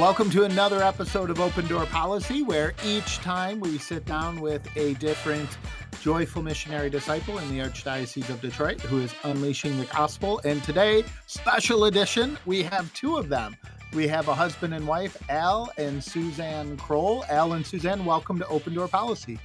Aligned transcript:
Welcome 0.00 0.30
to 0.30 0.44
another 0.44 0.82
episode 0.82 1.28
of 1.28 1.40
Open 1.40 1.66
Door 1.68 1.84
Policy, 1.84 2.42
where 2.42 2.72
each 2.86 3.18
time 3.18 3.60
we 3.60 3.76
sit 3.76 4.06
down 4.06 4.40
with 4.40 4.66
a 4.74 4.94
different 4.94 5.58
joyful 6.00 6.42
missionary 6.42 6.88
disciple 6.88 7.36
in 7.36 7.50
the 7.50 7.62
Archdiocese 7.62 8.30
of 8.30 8.40
Detroit 8.40 8.80
who 8.80 9.00
is 9.00 9.14
unleashing 9.24 9.76
the 9.76 9.84
gospel. 9.84 10.40
And 10.42 10.64
today, 10.64 11.04
special 11.26 11.84
edition, 11.84 12.38
we 12.46 12.62
have 12.62 12.90
two 12.94 13.18
of 13.18 13.28
them. 13.28 13.54
We 13.92 14.08
have 14.08 14.28
a 14.28 14.34
husband 14.34 14.72
and 14.72 14.86
wife, 14.86 15.22
Al 15.28 15.70
and 15.76 16.02
Suzanne 16.02 16.78
Croll. 16.78 17.26
Al 17.28 17.52
and 17.52 17.66
Suzanne, 17.66 18.06
welcome 18.06 18.38
to 18.38 18.46
Open 18.46 18.72
Door 18.72 18.88
Policy. 18.88 19.38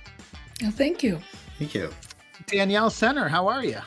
Well, 0.61 0.71
thank 0.71 1.03
you. 1.03 1.19
Thank 1.59 1.75
you. 1.75 1.91
Danielle 2.47 2.89
Center, 2.89 3.27
how 3.27 3.45
are 3.49 3.65
you? 3.65 3.79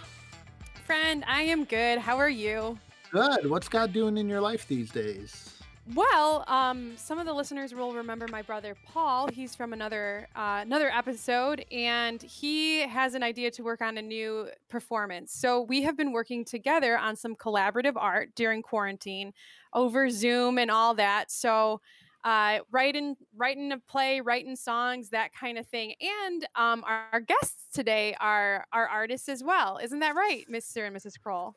Friend, 0.84 1.24
I 1.26 1.40
am 1.44 1.64
good. 1.64 1.98
How 1.98 2.18
are 2.18 2.28
you? 2.28 2.78
Good. 3.10 3.48
What's 3.48 3.70
God 3.70 3.94
doing 3.94 4.18
in 4.18 4.28
your 4.28 4.42
life 4.42 4.68
these 4.68 4.90
days? 4.90 5.57
Well, 5.94 6.44
um, 6.48 6.92
some 6.96 7.18
of 7.18 7.24
the 7.24 7.32
listeners 7.32 7.74
will 7.74 7.94
remember 7.94 8.26
my 8.28 8.42
brother 8.42 8.76
Paul. 8.84 9.28
He's 9.28 9.54
from 9.54 9.72
another 9.72 10.28
uh, 10.36 10.60
another 10.62 10.90
episode, 10.90 11.64
and 11.72 12.20
he 12.20 12.80
has 12.80 13.14
an 13.14 13.22
idea 13.22 13.50
to 13.52 13.62
work 13.62 13.80
on 13.80 13.96
a 13.96 14.02
new 14.02 14.48
performance. 14.68 15.32
So 15.32 15.62
we 15.62 15.82
have 15.82 15.96
been 15.96 16.12
working 16.12 16.44
together 16.44 16.98
on 16.98 17.16
some 17.16 17.34
collaborative 17.34 17.94
art 17.96 18.34
during 18.34 18.60
quarantine, 18.60 19.32
over 19.72 20.10
Zoom 20.10 20.58
and 20.58 20.70
all 20.70 20.92
that. 20.94 21.30
So 21.30 21.80
uh, 22.22 22.58
writing 22.70 23.16
writing 23.34 23.72
a 23.72 23.78
play, 23.78 24.20
writing 24.20 24.56
songs, 24.56 25.08
that 25.10 25.32
kind 25.32 25.56
of 25.56 25.66
thing. 25.66 25.94
And 26.00 26.46
um, 26.54 26.84
our, 26.86 27.06
our 27.14 27.20
guests 27.20 27.64
today 27.72 28.14
are 28.20 28.66
are 28.74 28.86
artists 28.86 29.30
as 29.30 29.42
well. 29.42 29.78
Isn't 29.82 30.00
that 30.00 30.14
right, 30.14 30.44
Mr. 30.52 30.86
and 30.86 30.94
Mrs. 30.94 31.18
Croll? 31.18 31.54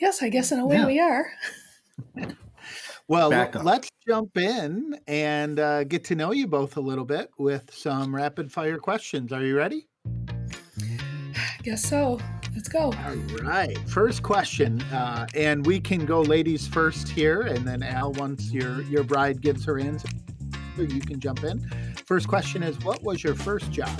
Yes, 0.00 0.20
I 0.20 0.30
guess 0.30 0.50
in 0.50 0.58
a 0.58 0.66
way 0.66 0.76
yeah. 0.76 0.86
we 0.86 1.00
are. 1.00 1.30
Well, 3.08 3.30
let's 3.30 3.88
jump 4.06 4.36
in 4.36 4.94
and 5.06 5.58
uh, 5.58 5.84
get 5.84 6.04
to 6.04 6.14
know 6.14 6.32
you 6.32 6.46
both 6.46 6.76
a 6.76 6.80
little 6.80 7.06
bit 7.06 7.30
with 7.38 7.72
some 7.72 8.14
rapid 8.14 8.52
fire 8.52 8.76
questions. 8.76 9.32
Are 9.32 9.42
you 9.42 9.56
ready? 9.56 9.88
I 10.28 11.58
guess 11.62 11.82
so. 11.82 12.20
Let's 12.54 12.68
go. 12.68 12.92
All 12.92 13.16
right. 13.42 13.78
First 13.88 14.22
question, 14.22 14.82
uh, 14.92 15.26
and 15.34 15.64
we 15.64 15.80
can 15.80 16.04
go 16.04 16.20
ladies 16.20 16.68
first 16.68 17.08
here, 17.08 17.42
and 17.42 17.66
then 17.66 17.82
Al, 17.82 18.12
once 18.12 18.52
your 18.52 18.82
your 18.82 19.04
bride 19.04 19.40
gives 19.40 19.64
her 19.64 19.78
answer, 19.78 20.08
you 20.76 21.00
can 21.00 21.18
jump 21.18 21.44
in. 21.44 21.66
First 22.04 22.28
question 22.28 22.62
is, 22.62 22.78
what 22.80 23.02
was 23.02 23.24
your 23.24 23.34
first 23.34 23.72
job? 23.72 23.98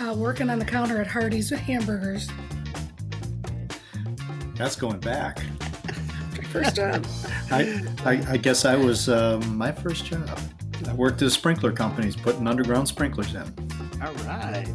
Uh, 0.00 0.14
working 0.16 0.50
on 0.50 0.58
the 0.58 0.64
counter 0.64 1.00
at 1.00 1.06
Hardee's 1.06 1.52
with 1.52 1.60
hamburgers. 1.60 2.28
That's 4.56 4.74
going 4.74 4.98
back 4.98 5.40
first 6.52 6.76
job? 6.76 7.06
I, 7.50 7.82
I, 8.04 8.32
I 8.32 8.36
guess 8.36 8.64
I 8.64 8.76
was 8.76 9.08
um, 9.08 9.56
my 9.56 9.72
first 9.72 10.04
job. 10.04 10.38
I 10.86 10.92
worked 10.94 11.22
at 11.22 11.28
a 11.28 11.30
sprinkler 11.30 11.72
companies 11.72 12.16
putting 12.16 12.46
underground 12.46 12.88
sprinklers 12.88 13.34
in. 13.34 13.42
All 14.02 14.12
right. 14.26 14.66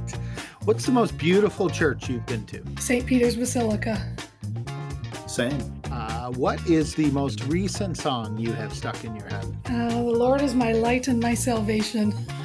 What's 0.64 0.86
the 0.86 0.92
most 0.92 1.18
beautiful 1.18 1.70
church 1.70 2.10
you've 2.10 2.26
been 2.26 2.46
to? 2.48 2.64
St. 2.80 3.06
Peter's 3.06 3.36
Basilica. 3.36 4.16
Same. 5.28 5.82
Uh, 5.92 6.32
what 6.32 6.66
is 6.68 6.96
the 6.96 7.10
most 7.12 7.44
recent 7.46 7.98
song 7.98 8.38
you 8.38 8.54
have 8.54 8.74
stuck 8.74 9.04
in 9.04 9.16
your 9.16 9.28
head? 9.28 9.46
Uh, 9.66 9.90
the 9.90 10.02
Lord 10.02 10.42
is 10.42 10.56
my 10.56 10.72
light 10.72 11.08
and 11.08 11.20
my 11.20 11.34
salvation. 11.34 12.14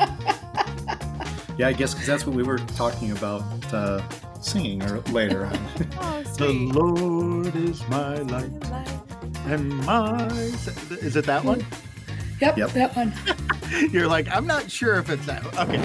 yeah, 1.59 1.69
I 1.69 1.73
guess 1.73 1.95
because 1.95 2.07
that's 2.07 2.27
what 2.27 2.37
we 2.37 2.43
were 2.43 2.59
talking 2.59 3.13
about 3.13 3.43
uh, 3.73 4.03
singing 4.41 4.83
or 4.83 5.01
later 5.11 5.47
on. 5.47 5.59
oh, 5.99 6.23
the 6.37 6.53
Lord 6.53 7.57
is 7.57 7.87
my 7.89 8.17
light 8.17 9.02
and 9.47 9.85
my. 9.85 10.27
Is 10.27 11.17
it 11.17 11.25
that 11.27 11.45
one? 11.45 11.65
Yep, 12.43 12.59
yep. 12.59 12.71
that 12.71 12.97
one. 12.97 13.13
You're 13.93 14.09
like, 14.09 14.29
I'm 14.29 14.47
not 14.47 14.69
sure 14.69 14.97
if 14.97 15.09
it's 15.09 15.25
that. 15.27 15.47
Okay. 15.57 15.77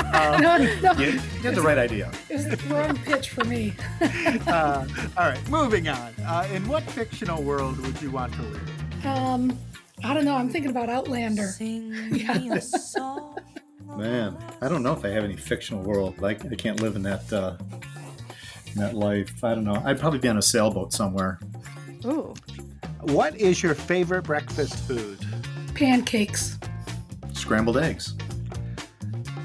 Um, 0.00 0.40
no, 0.40 0.56
no. 0.80 0.92
You, 0.92 1.12
you 1.12 1.18
had 1.42 1.54
the 1.54 1.62
right 1.62 1.76
idea. 1.76 2.10
It 2.30 2.34
was 2.34 2.48
the 2.48 2.56
wrong 2.74 2.96
pitch 2.96 3.30
for 3.30 3.44
me. 3.44 3.74
uh, 4.00 4.86
all 5.16 5.28
right, 5.28 5.50
moving 5.50 5.88
on. 5.88 6.14
Uh, 6.24 6.48
in 6.52 6.66
what 6.66 6.82
fictional 6.84 7.42
world 7.42 7.78
would 7.80 8.00
you 8.00 8.10
want 8.10 8.32
to 8.34 8.42
live? 8.42 9.06
Um, 9.06 9.58
I 10.02 10.14
don't 10.14 10.24
know. 10.24 10.36
I'm 10.36 10.48
thinking 10.48 10.70
about 10.70 10.88
Outlander. 10.88 11.50
Yeah. 11.60 12.58
Man, 13.96 14.36
I 14.60 14.68
don't 14.68 14.82
know 14.82 14.92
if 14.92 15.04
I 15.04 15.08
have 15.08 15.24
any 15.24 15.36
fictional 15.36 15.82
world. 15.82 16.20
Like, 16.20 16.44
I 16.50 16.54
can't 16.54 16.80
live 16.80 16.96
in 16.96 17.02
that 17.02 17.32
uh, 17.32 17.56
in 18.66 18.80
that 18.80 18.94
life. 18.94 19.44
I 19.44 19.54
don't 19.54 19.64
know. 19.64 19.80
I'd 19.84 20.00
probably 20.00 20.18
be 20.18 20.28
on 20.28 20.38
a 20.38 20.42
sailboat 20.42 20.92
somewhere. 20.92 21.38
Ooh. 22.04 22.34
What 23.06 23.36
is 23.36 23.62
your 23.62 23.76
favorite 23.76 24.22
breakfast 24.22 24.74
food? 24.80 25.24
Pancakes. 25.74 26.58
Scrambled 27.32 27.78
eggs. 27.78 28.16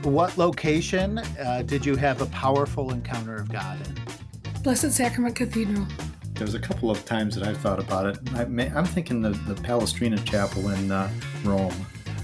What 0.01 0.35
location 0.35 1.19
uh, 1.19 1.61
did 1.63 1.85
you 1.85 1.95
have 1.95 2.23
a 2.23 2.25
powerful 2.27 2.91
encounter 2.91 3.35
of 3.35 3.51
God 3.51 3.77
in? 3.85 4.63
Blessed 4.63 4.91
Sacrament 4.91 5.35
Cathedral. 5.35 5.85
There's 6.33 6.55
a 6.55 6.59
couple 6.59 6.89
of 6.89 7.05
times 7.05 7.35
that 7.35 7.47
I've 7.47 7.57
thought 7.57 7.79
about 7.79 8.07
it. 8.07 8.17
I 8.33 8.41
am 8.41 8.85
thinking 8.85 9.21
the, 9.21 9.29
the 9.29 9.53
Palestrina 9.53 10.25
Chapel 10.25 10.71
in 10.71 10.91
uh, 10.91 11.11
Rome. 11.43 11.75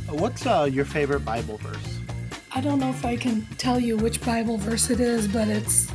What's 0.09 0.47
uh, 0.47 0.67
your 0.71 0.85
favorite 0.85 1.23
Bible 1.23 1.57
verse? 1.57 1.99
I 2.51 2.61
don't 2.61 2.79
know 2.79 2.89
if 2.89 3.05
I 3.05 3.15
can 3.15 3.45
tell 3.59 3.79
you 3.79 3.95
which 3.95 4.25
Bible 4.25 4.57
verse 4.57 4.89
it 4.89 4.99
is, 4.99 5.27
but 5.27 5.47
it's 5.49 5.85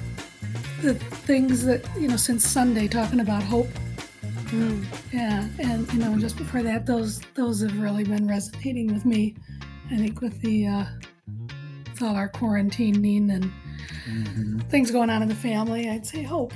the 0.82 0.94
things 0.94 1.64
that, 1.64 1.84
you 1.98 2.06
know, 2.06 2.16
since 2.16 2.47
Sunday 2.47 2.86
talking 2.86 3.19
about 3.19 3.42
hope 3.42 3.66
Mm. 4.52 4.84
Yeah, 5.12 5.48
and 5.58 5.90
you 5.94 5.98
know, 5.98 6.18
just 6.18 6.36
before 6.36 6.62
that, 6.62 6.84
those 6.84 7.20
those 7.34 7.62
have 7.62 7.78
really 7.78 8.04
been 8.04 8.28
resonating 8.28 8.92
with 8.92 9.06
me. 9.06 9.34
I 9.90 9.96
think 9.96 10.20
with 10.20 10.38
the 10.42 10.66
uh, 10.66 10.84
with 11.90 12.02
all 12.02 12.14
our 12.14 12.28
quarantining 12.28 13.32
and 13.32 13.50
mm-hmm. 14.06 14.58
things 14.68 14.90
going 14.90 15.08
on 15.08 15.22
in 15.22 15.28
the 15.28 15.34
family, 15.34 15.88
I'd 15.88 16.06
say 16.06 16.22
hope. 16.22 16.52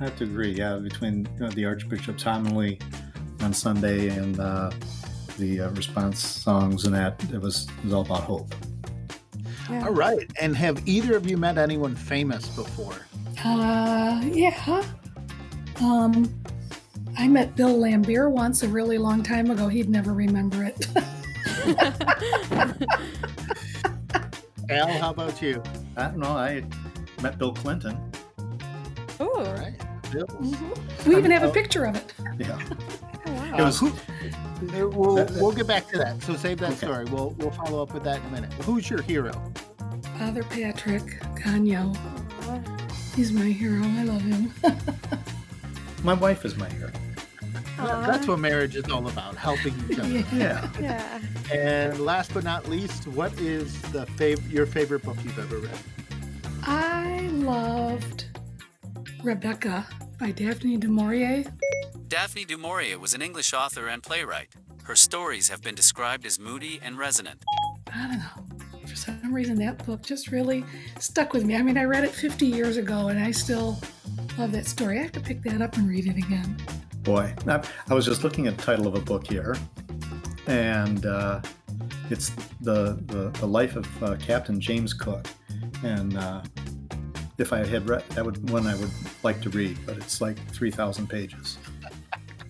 I 0.00 0.04
have 0.04 0.16
to 0.16 0.24
agree. 0.24 0.52
Yeah, 0.52 0.76
between 0.76 1.28
you 1.34 1.40
know, 1.40 1.50
the 1.50 1.66
Archbishop's 1.66 2.22
homily 2.22 2.78
on 3.42 3.52
Sunday 3.52 4.08
and 4.08 4.40
uh, 4.40 4.70
the 5.36 5.60
uh, 5.60 5.70
response 5.72 6.18
songs 6.18 6.86
and 6.86 6.94
that, 6.94 7.22
it 7.34 7.40
was 7.40 7.68
it 7.78 7.84
was 7.84 7.92
all 7.92 8.02
about 8.02 8.22
hope. 8.22 8.54
Yeah. 9.70 9.84
All 9.84 9.92
right. 9.92 10.30
And 10.40 10.56
have 10.56 10.86
either 10.88 11.16
of 11.16 11.28
you 11.28 11.36
met 11.36 11.58
anyone 11.58 11.96
famous 11.96 12.48
before? 12.48 12.94
Uh, 13.44 14.22
yeah. 14.24 14.82
Um, 15.80 16.32
I 17.18 17.28
met 17.28 17.56
Bill 17.56 17.76
Laimbeer 17.76 18.30
once 18.30 18.62
a 18.62 18.68
really 18.68 18.98
long 18.98 19.22
time 19.22 19.50
ago. 19.50 19.68
He'd 19.68 19.88
never 19.88 20.12
remember 20.12 20.64
it. 20.64 20.86
Al, 24.68 24.88
how 24.88 25.10
about 25.10 25.40
you? 25.40 25.62
I 25.96 26.02
don't 26.08 26.18
know. 26.18 26.28
I 26.28 26.64
met 27.22 27.38
Bill 27.38 27.52
Clinton. 27.52 27.98
Oh, 29.18 29.30
all 29.34 29.54
right. 29.54 29.74
Bill. 30.12 30.26
Mm-hmm. 30.26 31.08
We 31.08 31.16
even 31.16 31.30
have 31.30 31.44
a 31.44 31.50
picture 31.50 31.84
of 31.84 31.96
it. 31.96 32.12
Yeah. 32.38 32.58
Oh, 33.28 33.32
wow. 33.32 33.58
It 33.58 33.62
was. 33.62 33.80
Who, 33.80 33.92
we'll, 34.90 35.26
we'll 35.40 35.50
get 35.50 35.66
back 35.66 35.88
to 35.88 35.98
that. 35.98 36.22
So 36.22 36.36
save 36.36 36.58
that 36.58 36.68
okay. 36.68 36.86
story. 36.86 37.06
We'll 37.06 37.30
we'll 37.38 37.50
follow 37.50 37.82
up 37.82 37.92
with 37.92 38.04
that 38.04 38.20
in 38.20 38.26
a 38.26 38.30
minute. 38.30 38.52
Who's 38.62 38.88
your 38.88 39.02
hero? 39.02 39.32
Father 40.16 40.44
Patrick 40.44 41.20
Gonyeau. 41.34 41.92
He's 43.16 43.32
my 43.32 43.46
hero. 43.46 43.82
I 43.82 44.04
love 44.04 44.22
him. 44.22 44.54
my 46.04 46.14
wife 46.14 46.44
is 46.44 46.56
my 46.56 46.68
hero. 46.68 46.92
That's 47.76 48.26
what 48.26 48.38
marriage 48.38 48.76
is 48.76 48.88
all 48.90 49.06
about, 49.08 49.36
helping 49.36 49.74
each 49.90 49.98
other. 49.98 50.08
Yeah. 50.36 50.68
Yeah. 50.80 51.20
And 51.52 52.00
last 52.00 52.32
but 52.34 52.44
not 52.44 52.68
least, 52.68 53.06
what 53.08 53.32
is 53.40 53.80
the 53.92 54.06
fav- 54.06 54.50
your 54.50 54.66
favorite 54.66 55.02
book 55.02 55.16
you've 55.22 55.38
ever 55.38 55.58
read? 55.58 55.78
I 56.62 57.28
loved 57.32 58.24
Rebecca 59.22 59.86
by 60.18 60.30
Daphne 60.30 60.76
du 60.78 60.88
Maurier. 60.88 61.44
Daphne 62.08 62.44
du 62.44 62.56
Maurier 62.56 62.98
was 62.98 63.14
an 63.14 63.22
English 63.22 63.52
author 63.52 63.88
and 63.88 64.02
playwright. 64.02 64.48
Her 64.84 64.96
stories 64.96 65.48
have 65.48 65.62
been 65.62 65.74
described 65.74 66.24
as 66.26 66.38
moody 66.38 66.80
and 66.82 66.98
resonant. 66.98 67.44
I 67.92 68.08
don't 68.08 68.18
know. 68.18 68.86
For 68.86 68.96
some 68.96 69.34
reason, 69.34 69.56
that 69.58 69.84
book 69.84 70.02
just 70.02 70.30
really 70.30 70.64
stuck 71.00 71.32
with 71.32 71.44
me. 71.44 71.56
I 71.56 71.62
mean, 71.62 71.76
I 71.76 71.84
read 71.84 72.04
it 72.04 72.12
50 72.12 72.46
years 72.46 72.76
ago 72.76 73.08
and 73.08 73.18
I 73.18 73.32
still 73.32 73.78
love 74.38 74.52
that 74.52 74.66
story. 74.66 74.98
I 74.98 75.02
have 75.02 75.12
to 75.12 75.20
pick 75.20 75.42
that 75.42 75.60
up 75.60 75.76
and 75.76 75.88
read 75.88 76.06
it 76.06 76.16
again 76.16 76.56
boy. 77.06 77.32
I, 77.46 77.62
I 77.88 77.94
was 77.94 78.04
just 78.04 78.24
looking 78.24 78.48
at 78.48 78.58
the 78.58 78.62
title 78.64 78.88
of 78.88 78.96
a 78.96 79.00
book 79.00 79.26
here, 79.26 79.56
and 80.48 81.06
uh, 81.06 81.40
it's 82.10 82.30
the, 82.60 83.00
the, 83.06 83.30
the 83.38 83.46
life 83.46 83.76
of 83.76 84.02
uh, 84.02 84.16
Captain 84.16 84.60
James 84.60 84.92
Cook. 84.92 85.26
And 85.84 86.18
uh, 86.18 86.42
if 87.38 87.52
I 87.52 87.64
had 87.64 87.88
read 87.88 88.02
that 88.10 88.24
would 88.24 88.50
one 88.50 88.66
I 88.66 88.74
would 88.74 88.90
like 89.22 89.40
to 89.42 89.50
read, 89.50 89.78
but 89.86 89.96
it's 89.96 90.20
like 90.20 90.36
three 90.50 90.70
thousand 90.70 91.08
pages. 91.08 91.58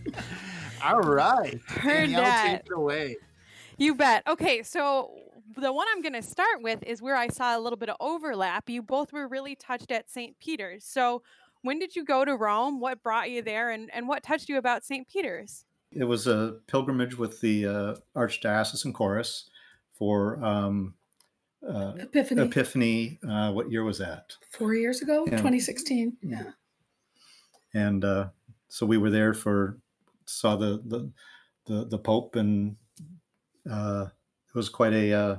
All 0.84 1.00
right, 1.00 1.60
heard 1.66 2.06
Danielle, 2.06 2.22
that. 2.22 2.46
Take 2.46 2.66
it 2.66 2.72
away. 2.72 3.16
You 3.76 3.94
bet. 3.94 4.22
Okay, 4.26 4.62
so 4.62 5.10
the 5.56 5.72
one 5.72 5.86
I'm 5.90 6.00
going 6.00 6.14
to 6.14 6.22
start 6.22 6.62
with 6.62 6.82
is 6.84 7.02
where 7.02 7.16
I 7.16 7.28
saw 7.28 7.58
a 7.58 7.60
little 7.60 7.76
bit 7.76 7.88
of 7.88 7.96
overlap. 8.00 8.70
You 8.70 8.82
both 8.82 9.12
were 9.12 9.28
really 9.28 9.54
touched 9.54 9.90
at 9.90 10.08
St. 10.08 10.38
Peter's. 10.38 10.84
So 10.84 11.22
when 11.66 11.78
did 11.78 11.96
you 11.96 12.04
go 12.04 12.24
to 12.24 12.34
Rome? 12.34 12.80
What 12.80 13.02
brought 13.02 13.30
you 13.30 13.42
there, 13.42 13.70
and, 13.70 13.90
and 13.92 14.08
what 14.08 14.22
touched 14.22 14.48
you 14.48 14.56
about 14.58 14.84
St. 14.84 15.08
Peter's? 15.08 15.64
it 15.92 16.04
was 16.04 16.26
a 16.26 16.56
pilgrimage 16.66 17.16
with 17.16 17.40
the 17.40 17.66
uh, 17.66 17.94
Archdiocesan 18.14 18.92
Chorus 18.92 19.48
for 19.94 20.42
um, 20.44 20.94
uh, 21.66 21.92
Epiphany. 21.98 22.42
Epiphany. 22.42 23.18
Uh, 23.26 23.52
what 23.52 23.70
year 23.70 23.82
was 23.82 23.98
that? 23.98 24.36
Four 24.50 24.74
years 24.74 25.00
ago, 25.00 25.24
Yeah. 25.26 25.36
2016. 25.36 26.16
Yeah. 26.22 26.42
And 27.72 28.04
uh, 28.04 28.28
so 28.68 28.84
we 28.84 28.98
were 28.98 29.10
there 29.10 29.34
for 29.34 29.78
saw 30.26 30.56
the 30.56 30.82
the 30.84 31.10
the, 31.66 31.84
the 31.86 31.98
Pope, 31.98 32.36
and 32.36 32.76
uh, 33.68 34.06
it 34.48 34.54
was 34.54 34.68
quite 34.68 34.92
a 34.92 35.12
uh, 35.12 35.36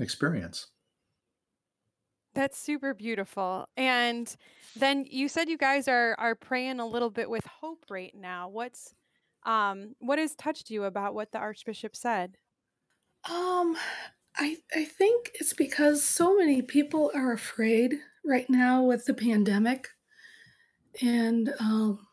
experience. 0.00 0.68
That's 2.34 2.58
super 2.58 2.94
beautiful. 2.94 3.68
And 3.76 4.34
then 4.74 5.04
you 5.10 5.28
said 5.28 5.48
you 5.48 5.58
guys 5.58 5.86
are 5.86 6.14
are 6.18 6.34
praying 6.34 6.80
a 6.80 6.86
little 6.86 7.10
bit 7.10 7.28
with 7.28 7.44
hope 7.46 7.84
right 7.90 8.14
now. 8.14 8.48
What's 8.48 8.94
um 9.44 9.94
what 9.98 10.18
has 10.18 10.34
touched 10.34 10.70
you 10.70 10.84
about 10.84 11.14
what 11.14 11.32
the 11.32 11.38
archbishop 11.38 11.94
said? 11.94 12.38
Um, 13.28 13.76
I 14.36 14.58
I 14.74 14.84
think 14.84 15.30
it's 15.34 15.52
because 15.52 16.04
so 16.04 16.36
many 16.36 16.62
people 16.62 17.10
are 17.14 17.32
afraid 17.32 18.00
right 18.24 18.48
now 18.48 18.82
with 18.82 19.04
the 19.06 19.14
pandemic, 19.14 19.88
and 21.00 21.52
um, 21.60 22.06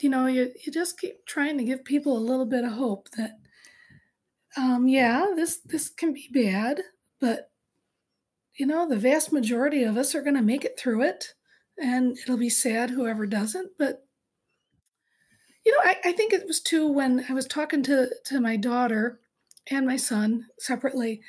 you 0.00 0.08
know, 0.08 0.26
you 0.26 0.52
you 0.64 0.72
just 0.72 0.98
keep 0.98 1.24
trying 1.26 1.58
to 1.58 1.64
give 1.64 1.84
people 1.84 2.16
a 2.16 2.20
little 2.28 2.46
bit 2.46 2.64
of 2.64 2.72
hope 2.72 3.10
that, 3.12 3.38
um, 4.56 4.88
yeah, 4.88 5.26
this 5.36 5.58
this 5.64 5.88
can 5.88 6.12
be 6.12 6.28
bad, 6.32 6.82
but 7.20 7.52
you 8.58 8.66
know, 8.66 8.88
the 8.88 8.96
vast 8.96 9.32
majority 9.32 9.82
of 9.84 9.96
us 9.96 10.14
are 10.14 10.22
going 10.22 10.34
to 10.36 10.42
make 10.42 10.64
it 10.64 10.78
through 10.78 11.02
it, 11.02 11.34
and 11.80 12.18
it'll 12.18 12.36
be 12.36 12.50
sad 12.50 12.90
whoever 12.90 13.26
doesn't, 13.26 13.72
but. 13.78 14.04
You 15.66 15.72
know, 15.72 15.90
I, 15.90 15.96
I 16.10 16.12
think 16.12 16.32
it 16.32 16.46
was 16.46 16.60
too 16.60 16.90
when 16.90 17.26
I 17.28 17.34
was 17.34 17.46
talking 17.46 17.82
to, 17.82 18.08
to 18.26 18.40
my 18.40 18.56
daughter 18.56 19.20
and 19.70 19.86
my 19.86 19.96
son 19.96 20.46
separately 20.58 21.20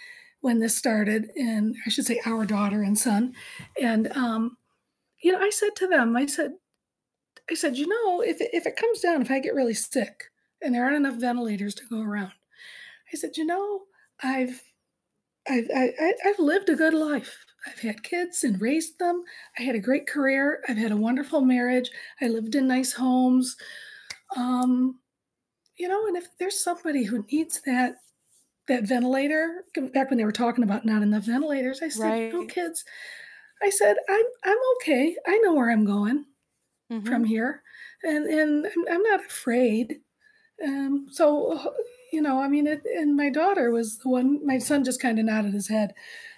when 0.42 0.60
this 0.60 0.78
started, 0.78 1.30
and 1.36 1.76
I 1.86 1.90
should 1.90 2.06
say 2.06 2.22
our 2.26 2.46
daughter 2.46 2.82
and 2.82 2.98
son. 2.98 3.34
And 3.82 4.12
um, 4.16 4.58
you 5.22 5.32
know, 5.32 5.40
I 5.40 5.50
said 5.50 5.76
to 5.78 5.88
them, 5.88 6.16
I 6.16 6.26
said, 6.26 6.52
I 7.50 7.56
said, 7.56 7.78
you 7.78 7.88
know, 7.88 8.22
if 8.22 8.38
if 8.40 8.66
it 8.66 8.76
comes 8.76 9.02
down, 9.02 9.22
if 9.22 9.32
I 9.32 9.40
get 9.40 9.56
really 9.56 9.74
sick 9.74 10.26
and 10.62 10.74
there 10.74 10.84
aren't 10.84 10.98
enough 10.98 11.16
ventilators 11.16 11.76
to 11.76 11.88
go 11.90 12.02
around, 12.02 12.34
I 13.14 13.18
said, 13.18 13.32
you 13.36 13.46
know, 13.46 13.82
I've 14.24 14.62
I've 15.50 15.70
I, 15.76 15.94
I- 16.00 16.16
I've 16.30 16.40
lived 16.40 16.70
a 16.70 16.76
good 16.76 16.94
life. 16.94 17.46
I've 17.68 17.80
had 17.80 18.04
kids 18.04 18.44
and 18.44 18.62
raised 18.62 19.00
them. 19.00 19.24
I 19.58 19.64
had 19.64 19.76
a 19.76 19.80
great 19.80 20.08
career. 20.08 20.64
I've 20.70 20.78
had 20.78 20.92
a 20.94 20.98
wonderful 20.98 21.42
marriage. 21.42 21.92
I 22.22 22.28
lived 22.28 22.56
in 22.56 22.68
nice 22.68 22.94
homes. 22.94 23.58
Um, 24.38 25.02
you 25.78 25.88
know, 25.88 26.08
and 26.08 26.18
if 26.18 26.38
there's 26.40 26.64
somebody 26.64 27.04
who 27.06 27.26
needs 27.32 27.62
that 27.64 27.98
that 28.68 28.84
ventilator 28.86 29.66
back 29.94 30.10
when 30.10 30.18
they 30.18 30.26
were 30.26 30.32
talking 30.32 30.64
about 30.64 30.86
not 30.86 31.02
enough 31.04 31.26
ventilators 31.26 31.82
i 31.82 31.90
said 31.90 32.16
no 32.34 32.46
kids 32.46 32.86
i 33.62 33.70
said 33.70 33.98
i'm 34.10 34.26
i'm 34.46 34.58
okay 34.76 35.18
i 35.28 35.38
know 35.40 35.54
where 35.54 35.72
i'm 35.72 35.86
going 35.86 36.26
Mhm. 36.90 37.06
from 37.06 37.24
here 37.26 37.64
and 38.04 38.26
and 38.28 38.66
i'm, 38.68 38.88
I'm 38.90 39.04
not 39.04 39.26
afraid 39.26 40.02
um 40.66 41.08
so 41.12 41.76
you 42.12 42.22
know 42.22 42.40
i 42.42 42.48
mean 42.48 42.68
it, 42.68 42.82
and 42.86 43.16
my 43.16 43.30
daughter 43.30 43.72
was 43.72 44.00
the 44.00 44.10
one 44.10 44.46
my 44.46 44.58
son 44.58 44.84
just 44.84 45.02
kind 45.02 45.20
of 45.20 45.26
nodded 45.26 45.54
his 45.54 45.68
head 45.70 45.94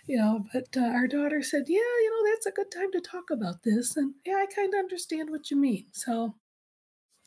you 0.08 0.18
know 0.18 0.46
but 0.54 0.68
uh, 0.78 0.82
our 0.82 1.08
daughter 1.08 1.42
said 1.42 1.64
yeah 1.68 1.78
you 1.78 2.10
know 2.12 2.32
that's 2.32 2.46
a 2.46 2.52
good 2.52 2.72
time 2.72 2.92
to 2.92 3.00
talk 3.02 3.30
about 3.32 3.64
this 3.64 3.96
and 3.96 4.14
yeah 4.26 4.36
i 4.36 4.46
kind 4.54 4.74
of 4.74 4.80
understand 4.80 5.30
what 5.30 5.50
you 5.52 5.58
mean. 5.58 5.86
So 5.94 6.36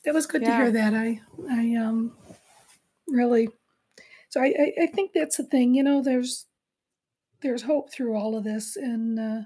that 0.05 0.15
was 0.15 0.27
good 0.27 0.45
to 0.45 0.51
hear 0.53 0.71
that. 0.73 0.95
I 0.95 1.21
i 1.51 1.75
um 1.77 2.13
really 3.09 3.49
so 4.29 4.41
I, 4.41 4.47
I 4.47 4.83
i 4.83 4.87
think 4.87 5.13
that's 5.15 5.37
the 5.37 5.45
thing 5.45 5.75
you 5.75 5.83
know 5.83 6.03
there's 6.03 6.47
there's 7.43 7.63
hope 7.63 7.93
through 7.93 8.17
all 8.17 8.37
of 8.37 8.45
this 8.45 8.77
and 8.77 9.19
uh 9.19 9.43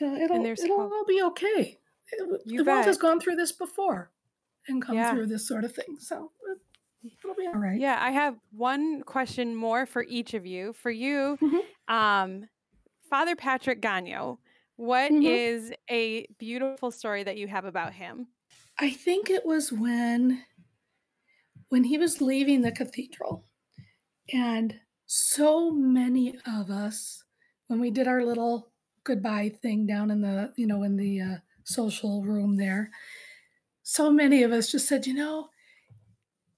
you 0.00 0.06
know 0.06 0.16
it'll 0.16 0.46
it'll 0.46 0.76
hope. 0.80 0.92
all 0.92 1.04
be 1.06 1.22
okay. 1.22 1.78
It- 2.12 2.42
the 2.46 2.64
world 2.64 2.84
has 2.86 2.96
gone 2.98 3.20
through 3.20 3.36
this 3.36 3.52
before 3.52 4.10
and 4.68 4.82
come 4.82 4.96
Yeah. 4.96 5.10
through 5.10 5.26
this 5.26 5.46
sort 5.46 5.64
of 5.64 5.74
thing 5.74 5.96
so 5.98 6.32
it- 6.50 6.58
it'll 7.04 7.34
be 7.34 7.46
all 7.46 7.54
right 7.56 7.82
Yeah, 7.82 7.98
I 8.00 8.10
have 8.10 8.38
one 8.50 9.02
question 9.02 9.54
more 9.54 9.86
for 9.86 10.02
each 10.04 10.34
of 10.34 10.46
you. 10.46 10.72
For 10.72 10.90
you, 10.90 11.38
Mhm. 11.40 11.60
um, 11.88 12.48
Father 13.08 13.36
Patrick 13.36 13.82
Gonyeau, 13.82 14.38
what 14.76 15.12
Mhm. 15.12 15.20
is 15.20 15.72
a 15.90 16.26
beautiful 16.38 16.90
story 16.90 17.22
that 17.24 17.36
you 17.38 17.48
have 17.48 17.64
about 17.64 17.94
him? 17.94 18.28
I 18.80 18.90
think 18.90 19.30
it 19.30 19.46
was 19.46 19.70
when 19.70 20.44
when 21.68 21.84
he 21.84 21.98
was 21.98 22.20
leaving 22.20 22.62
the 22.62 22.72
cathedral 22.72 23.44
and 24.32 24.80
so 25.06 25.70
many 25.70 26.36
of 26.46 26.70
us 26.70 27.24
when 27.68 27.80
we 27.80 27.90
did 27.90 28.08
our 28.08 28.24
little 28.24 28.72
goodbye 29.04 29.50
thing 29.62 29.86
down 29.86 30.10
in 30.10 30.22
the 30.22 30.52
you 30.56 30.66
know 30.66 30.82
in 30.82 30.96
the 30.96 31.20
uh, 31.20 31.36
social 31.64 32.22
room 32.24 32.56
there 32.56 32.90
so 33.82 34.10
many 34.12 34.42
of 34.42 34.52
us 34.52 34.72
just 34.72 34.88
said 34.88 35.06
you 35.06 35.14
know 35.14 35.50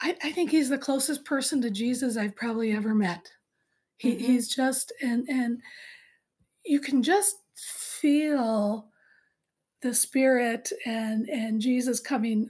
I, 0.02 0.16
I 0.25 0.32
think 0.32 0.50
he's 0.50 0.69
the 0.69 0.78
closest 0.78 1.25
person 1.25 1.60
to 1.62 1.70
jesus 1.70 2.16
i've 2.16 2.37
probably 2.37 2.72
ever 2.72 2.94
met 2.94 3.31
he, 3.99 4.12
Mhm. 4.14 4.20
he's 4.20 4.49
just 4.54 4.93
and 5.02 5.28
and 5.28 5.60
you 6.64 6.81
can 6.81 7.02
just 7.02 7.37
feel 7.56 8.88
the 9.82 9.94
spirit 9.94 10.70
and 10.87 11.28
and 11.28 11.60
jesus 11.60 12.00
coming 12.00 12.49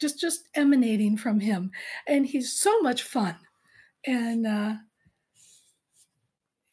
just 0.00 0.20
just 0.20 0.48
emanating 0.54 1.16
from 1.16 1.40
him 1.40 1.70
and 2.06 2.26
he's 2.26 2.52
so 2.52 2.80
much 2.80 3.02
fun 3.02 3.36
and 4.06 4.46
uh 4.46 4.74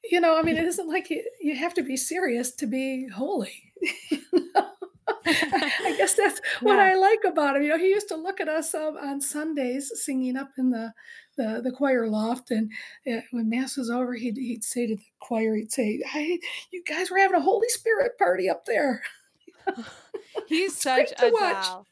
you 0.04 0.20
know 0.20 0.38
i 0.38 0.42
mean 0.42 0.58
it 0.58 0.66
isn't 0.66 0.90
like 0.90 1.10
you, 1.10 1.24
you 1.42 1.56
have 1.56 1.74
to 1.74 1.84
be 1.84 1.96
serious 1.98 2.52
to 2.56 2.68
be 2.68 3.08
holy 3.08 3.54
you 4.12 4.52
know? 4.56 4.70
I 5.94 5.96
guess 5.98 6.14
that's 6.16 6.42
what 6.62 6.78
Yeah. 6.78 6.84
I 6.84 6.96
like 6.96 7.24
about 7.26 7.56
him. 7.56 7.64
You 7.64 7.70
know, 7.70 7.78
he 7.78 7.90
used 7.90 8.08
to 8.10 8.16
look 8.16 8.40
at 8.42 8.48
us 8.48 8.74
um, 8.74 8.98
on 8.98 9.22
Sundays 9.22 9.92
singing 10.04 10.38
up 10.38 10.52
in 10.58 10.70
the 10.72 10.94
the, 11.36 11.62
the 11.64 11.72
choir 11.72 12.08
loft, 12.08 12.52
and 12.52 12.72
uh, 13.12 13.22
when 13.32 13.50
mass 13.50 13.76
was 13.76 13.90
over, 13.90 14.14
he'd 14.14 14.38
he'd 14.38 14.64
say 14.64 14.86
to 14.88 14.96
the 14.96 15.04
choir, 15.20 15.56
he'd 15.56 15.72
say, 15.72 16.00
"Hey, 16.06 16.40
you 16.72 16.84
guys 16.88 17.10
were 17.10 17.18
having 17.18 17.38
a 17.38 17.42
Holy 17.42 17.68
Spirit 17.70 18.18
party 18.20 18.50
up 18.50 18.66
there." 18.66 19.02
He's 20.48 20.74
It's 20.74 20.82
such 20.82 21.12
a 21.20 21.32
watch. 21.32 21.66
doll. 21.66 21.88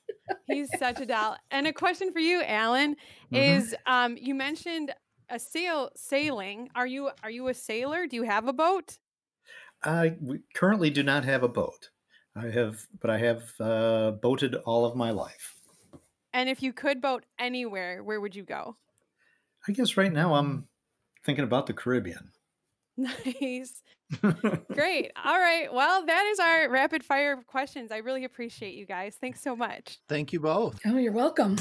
He's 0.47 0.69
such 0.77 0.99
a 1.01 1.05
doll. 1.05 1.37
And 1.49 1.67
a 1.67 1.73
question 1.73 2.11
for 2.11 2.19
you, 2.19 2.41
Alan, 2.43 2.95
Mhm. 3.31 3.57
is 3.57 3.75
um, 3.87 4.17
you 4.19 4.35
mentioned 4.35 4.93
a 5.29 5.39
sail 5.39 5.89
sailing. 5.95 6.69
Are 6.75 6.87
you 6.87 7.09
are 7.23 7.31
you 7.31 7.47
a 7.47 7.53
sailor? 7.53 8.05
Do 8.07 8.15
you 8.17 8.23
have 8.23 8.47
a 8.47 8.53
boat? 8.53 8.97
I 9.83 10.15
we 10.21 10.39
currently 10.53 10.89
do 10.91 11.01
not 11.03 11.25
have 11.25 11.41
a 11.43 11.47
boat. 11.47 11.89
I 12.35 12.47
have, 12.47 12.87
but 12.99 13.09
I 13.09 13.17
have 13.17 13.43
uh, 13.59 14.11
boated 14.11 14.55
all 14.55 14.85
of 14.85 14.95
my 14.95 15.11
life. 15.11 15.55
And 16.33 16.49
if 16.49 16.63
you 16.63 16.71
could 16.71 17.01
boat 17.01 17.25
anywhere, 17.37 18.03
where 18.03 18.21
would 18.21 18.35
you 18.35 18.43
go? 18.43 18.77
I 19.67 19.73
guess 19.73 19.97
right 19.97 20.11
now 20.11 20.35
I'm 20.35 20.67
thinking 21.25 21.43
about 21.43 21.67
the 21.67 21.73
Caribbean. 21.73 22.31
Nice. 22.97 23.81
Great. 24.73 25.11
All 25.23 25.39
right. 25.39 25.73
Well, 25.73 26.05
that 26.05 26.25
is 26.25 26.39
our 26.39 26.69
rapid 26.69 27.03
fire 27.03 27.37
questions. 27.47 27.91
I 27.91 27.97
really 27.97 28.25
appreciate 28.25 28.75
you 28.75 28.85
guys. 28.85 29.15
Thanks 29.19 29.41
so 29.41 29.55
much. 29.55 29.99
Thank 30.09 30.33
you 30.33 30.41
both. 30.41 30.79
Oh, 30.85 30.97
you're 30.97 31.13
welcome. 31.13 31.55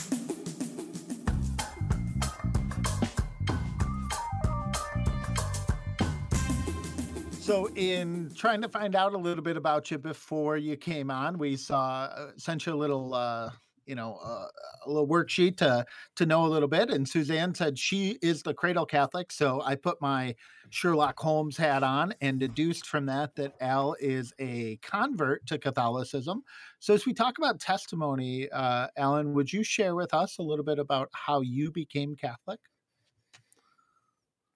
So, 7.50 7.68
in 7.74 8.30
trying 8.36 8.62
to 8.62 8.68
find 8.68 8.94
out 8.94 9.12
a 9.12 9.18
little 9.18 9.42
bit 9.42 9.56
about 9.56 9.90
you 9.90 9.98
before 9.98 10.56
you 10.56 10.76
came 10.76 11.10
on, 11.10 11.36
we 11.36 11.56
saw 11.56 12.02
uh, 12.04 12.30
sent 12.36 12.64
you 12.64 12.72
a 12.72 12.76
little, 12.76 13.12
uh, 13.12 13.50
you 13.86 13.96
know, 13.96 14.20
uh, 14.24 14.46
a 14.86 14.88
little 14.88 15.08
worksheet 15.08 15.56
to 15.56 15.84
to 16.14 16.26
know 16.26 16.44
a 16.44 16.46
little 16.46 16.68
bit. 16.68 16.90
And 16.90 17.08
Suzanne 17.08 17.52
said 17.52 17.76
she 17.76 18.20
is 18.22 18.44
the 18.44 18.54
cradle 18.54 18.86
Catholic, 18.86 19.32
so 19.32 19.60
I 19.62 19.74
put 19.74 20.00
my 20.00 20.36
Sherlock 20.68 21.18
Holmes 21.18 21.56
hat 21.56 21.82
on 21.82 22.14
and 22.20 22.38
deduced 22.38 22.86
from 22.86 23.06
that 23.06 23.34
that 23.34 23.54
Al 23.60 23.96
is 23.98 24.32
a 24.38 24.76
convert 24.76 25.44
to 25.46 25.58
Catholicism. 25.58 26.44
So, 26.78 26.94
as 26.94 27.04
we 27.04 27.12
talk 27.12 27.38
about 27.38 27.58
testimony, 27.58 28.48
uh, 28.50 28.86
Alan, 28.96 29.32
would 29.32 29.52
you 29.52 29.64
share 29.64 29.96
with 29.96 30.14
us 30.14 30.38
a 30.38 30.42
little 30.42 30.64
bit 30.64 30.78
about 30.78 31.08
how 31.14 31.40
you 31.40 31.72
became 31.72 32.14
Catholic? 32.14 32.60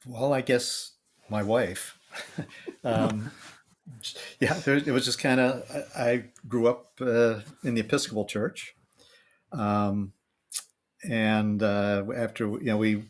Well, 0.06 0.32
I 0.32 0.42
guess 0.42 0.92
my 1.28 1.42
wife. 1.42 1.98
um, 2.85 3.30
yeah, 4.40 4.59
it 4.66 4.87
was 4.87 5.04
just 5.04 5.18
kind 5.18 5.40
of. 5.40 5.64
I, 5.97 6.25
grew 6.49 6.68
up 6.68 6.92
uh, 7.00 7.40
in 7.62 7.75
the 7.75 7.80
Episcopal 7.80 8.25
Church, 8.25 8.75
um, 9.52 10.12
and 11.09 11.62
uh, 11.62 12.04
after 12.16 12.47
you 12.47 12.64
know 12.64 12.76
we 12.76 13.04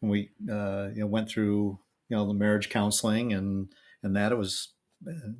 we 0.00 0.30
uh, 0.50 0.88
you 0.94 1.00
know 1.00 1.06
went 1.06 1.28
through 1.28 1.78
you 2.08 2.16
know 2.16 2.26
the 2.26 2.34
marriage 2.34 2.70
counseling 2.70 3.32
and 3.32 3.68
and 4.02 4.16
that 4.16 4.32
it 4.32 4.38
was 4.38 4.68
uh, 5.08 5.32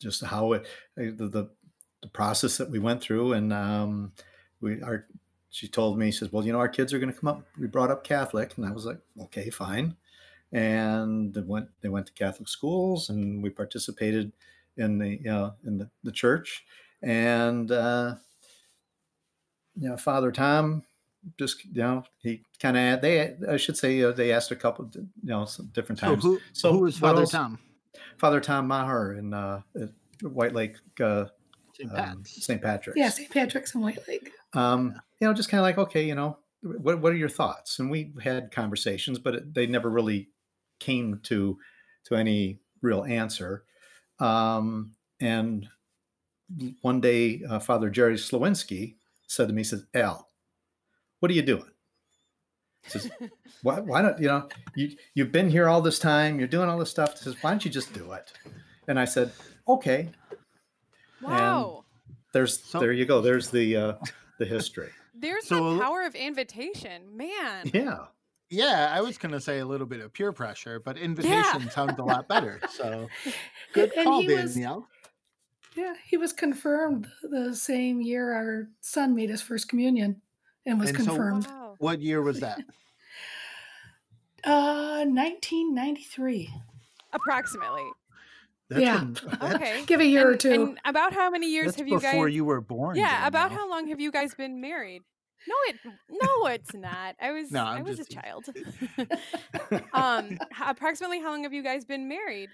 just 0.00 0.24
how 0.24 0.52
it 0.52 0.66
the, 0.96 1.12
the 1.12 1.50
the 2.02 2.08
process 2.08 2.56
that 2.58 2.70
we 2.70 2.78
went 2.78 3.02
through 3.02 3.32
and 3.32 3.52
um, 3.52 4.12
we 4.60 4.80
our 4.82 5.06
she 5.56 5.68
told 5.68 5.98
me, 5.98 6.10
she 6.10 6.18
says, 6.18 6.30
"Well, 6.30 6.44
you 6.44 6.52
know, 6.52 6.58
our 6.58 6.68
kids 6.68 6.92
are 6.92 6.98
going 6.98 7.10
to 7.10 7.18
come 7.18 7.28
up. 7.28 7.46
We 7.58 7.66
brought 7.66 7.90
up 7.90 8.04
Catholic," 8.04 8.52
and 8.58 8.66
I 8.66 8.72
was 8.72 8.84
like, 8.84 8.98
"Okay, 9.18 9.48
fine." 9.48 9.96
And 10.52 11.34
they 11.34 11.40
went 11.40 11.68
they 11.80 11.88
went 11.88 12.06
to 12.06 12.12
Catholic 12.12 12.48
schools, 12.48 13.10
and 13.10 13.42
we 13.42 13.50
participated 13.50 14.32
in 14.76 14.98
the 14.98 15.08
you 15.08 15.24
know 15.24 15.54
in 15.64 15.78
the, 15.78 15.90
the 16.04 16.12
church, 16.12 16.64
and 17.02 17.70
uh, 17.72 18.14
you 19.76 19.88
know, 19.88 19.96
Father 19.96 20.32
Tom 20.32 20.84
just 21.38 21.64
you 21.64 21.82
know 21.82 22.04
he 22.22 22.42
kind 22.60 22.76
of 22.76 23.00
they 23.00 23.36
I 23.50 23.56
should 23.56 23.76
say 23.76 24.02
uh, 24.02 24.12
they 24.12 24.32
asked 24.32 24.50
a 24.52 24.56
couple 24.56 24.88
you 24.94 25.08
know 25.22 25.44
some 25.44 25.66
different 25.74 25.98
So 25.98 26.06
times. 26.06 26.22
who, 26.22 26.40
So 26.52 26.72
who 26.72 26.78
was 26.80 27.00
what 27.00 27.08
Father 27.10 27.20
else- 27.22 27.30
Tom? 27.32 27.58
Father 28.18 28.40
Tom 28.40 28.68
Maher 28.68 29.14
in 29.14 29.34
uh, 29.34 29.62
at 29.80 29.90
White 30.22 30.54
Lake 30.54 30.76
uh, 31.00 31.24
St. 31.74 31.92
um, 31.98 32.22
St. 32.24 32.62
Patrick's. 32.62 32.96
Yeah, 32.98 33.08
St. 33.10 33.30
Patrick's 33.30 33.74
and 33.74 33.82
White 33.82 34.06
Lake. 34.08 34.30
Um, 34.54 35.00
you 35.20 35.26
know, 35.26 35.34
just 35.34 35.48
kind 35.50 35.58
of 35.58 35.62
like, 35.64 35.76
okay, 35.78 36.04
you 36.06 36.14
know, 36.14 36.38
what 36.62 37.00
what 37.00 37.12
are 37.12 37.16
your 37.16 37.28
thoughts? 37.28 37.78
And 37.78 37.90
we 37.90 38.12
had 38.22 38.50
conversations, 38.52 39.18
but 39.18 39.34
it, 39.34 39.54
they 39.54 39.66
never 39.66 39.90
really 39.90 40.28
came 40.78 41.20
to 41.24 41.58
to 42.06 42.14
any 42.14 42.60
real 42.82 43.04
answer. 43.04 43.64
Um, 44.20 44.92
and 45.20 45.66
one 46.82 47.00
day, 47.00 47.42
uh, 47.48 47.58
Father 47.58 47.90
Jerry 47.90 48.14
Slowinski 48.14 48.94
said 49.26 49.48
to 49.48 49.54
me, 49.54 49.60
he 49.60 49.64
says, 49.64 49.84
Al, 49.94 50.28
what 51.20 51.30
are 51.30 51.34
you 51.34 51.42
doing? 51.42 51.70
He 52.84 52.90
says, 52.90 53.10
why, 53.62 53.80
why 53.80 54.02
not, 54.02 54.20
you 54.20 54.28
know, 54.28 54.48
you, 54.76 54.96
you've 55.14 55.32
been 55.32 55.50
here 55.50 55.68
all 55.68 55.80
this 55.82 55.98
time, 55.98 56.38
you're 56.38 56.46
doing 56.48 56.68
all 56.68 56.78
this 56.78 56.90
stuff. 56.90 57.14
He 57.18 57.24
says, 57.24 57.36
why 57.40 57.50
don't 57.50 57.64
you 57.64 57.70
just 57.70 57.92
do 57.92 58.12
it? 58.12 58.32
And 58.86 58.98
I 59.00 59.04
said, 59.04 59.32
okay, 59.66 60.10
Wow. 61.22 61.84
there's, 62.32 62.62
So- 62.62 62.78
there 62.78 62.92
you 62.92 63.04
go. 63.06 63.20
There's 63.20 63.50
the, 63.50 63.76
uh, 63.76 63.92
the 64.38 64.44
history. 64.44 64.90
There's 65.14 65.48
So- 65.48 65.74
the 65.74 65.80
power 65.80 66.02
of 66.04 66.14
invitation. 66.14 67.16
Man. 67.16 67.70
Yeah. 67.74 68.04
Yeah, 68.50 68.92
I 68.94 69.00
was 69.00 69.18
going 69.18 69.32
to 69.32 69.40
say 69.40 69.58
a 69.58 69.66
little 69.66 69.86
bit 69.86 70.00
of 70.00 70.12
peer 70.12 70.32
pressure, 70.32 70.78
but 70.78 70.96
invitation 70.96 71.68
sounds 71.70 71.98
a 71.98 72.02
lot 72.04 72.28
better. 72.28 72.60
So 72.70 73.08
good 73.72 73.92
And 73.96 74.04
call, 74.06 74.20
he 74.20 74.32
was- 74.34 74.54
Danielle. 74.54 74.86
Yeah, 75.74 75.92
he 76.06 76.16
was 76.16 76.32
confirmed 76.32 77.06
the 77.22 77.54
same 77.54 78.00
year 78.00 78.32
our 78.32 78.68
son 78.80 79.14
made 79.14 79.28
his 79.28 79.42
first 79.42 79.68
communion 79.68 80.22
and 80.64 80.80
was 80.80 80.88
And 80.90 80.98
so- 81.00 81.04
confirmed. 81.04 81.46
Wow. 81.46 81.74
What 81.78 82.00
year 82.00 82.22
was 82.22 82.40
that? 82.40 82.60
uh, 84.44 85.04
1993. 85.06 86.50
Approximately. 87.12 87.84
That's 88.70 88.80
Yeah. 88.82 88.98
when- 89.00 89.12
that- 89.14 89.54
Okay. 89.56 89.84
Give 89.86 90.00
a 90.00 90.06
year 90.06 90.28
or 90.28 90.32
And- 90.32 90.40
two. 90.40 90.52
And 90.52 90.78
about 90.84 91.12
how 91.12 91.30
many 91.30 91.50
years 91.50 91.66
that's 91.66 91.78
have 91.78 91.88
you 91.88 92.00
guys 92.00 92.12
before 92.12 92.26
guys? 92.28 92.34
you 92.36 92.44
were 92.44 92.60
born. 92.60 92.96
yeah. 92.96 93.26
About 93.26 93.48
Danielle. 93.50 93.66
how 93.66 93.70
long 93.70 93.88
have 93.88 94.00
you 94.00 94.10
guys 94.10 94.34
been 94.34 94.60
married? 94.60 95.02
No, 95.48 95.54
it. 95.68 95.76
No, 96.10 96.46
it's 96.46 96.74
not. 96.74 97.16
I 97.20 97.32
was. 97.32 97.50
No, 97.50 97.64
I 97.64 97.82
was 97.82 97.94
a 97.94 98.04
just 98.04 98.10
teasing. 98.10 98.22
child. 98.22 99.82
um. 99.92 100.38
approximately 100.66 101.20
how 101.20 101.30
long 101.30 101.44
have 101.44 101.52
you 101.52 101.62
guys 101.62 101.84
been 101.84 102.08
married? 102.08 102.50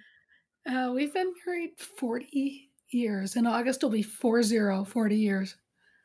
Uh, 0.66 0.92
we've 0.94 1.12
been 1.12 1.32
married 1.46 1.78
40 1.78 2.70
years. 2.90 3.37
In 3.37 3.46
August 3.46 3.82
will 3.82 3.90
be 3.90 4.02
40, 4.02 4.84
40 4.84 5.16
years. 5.16 5.56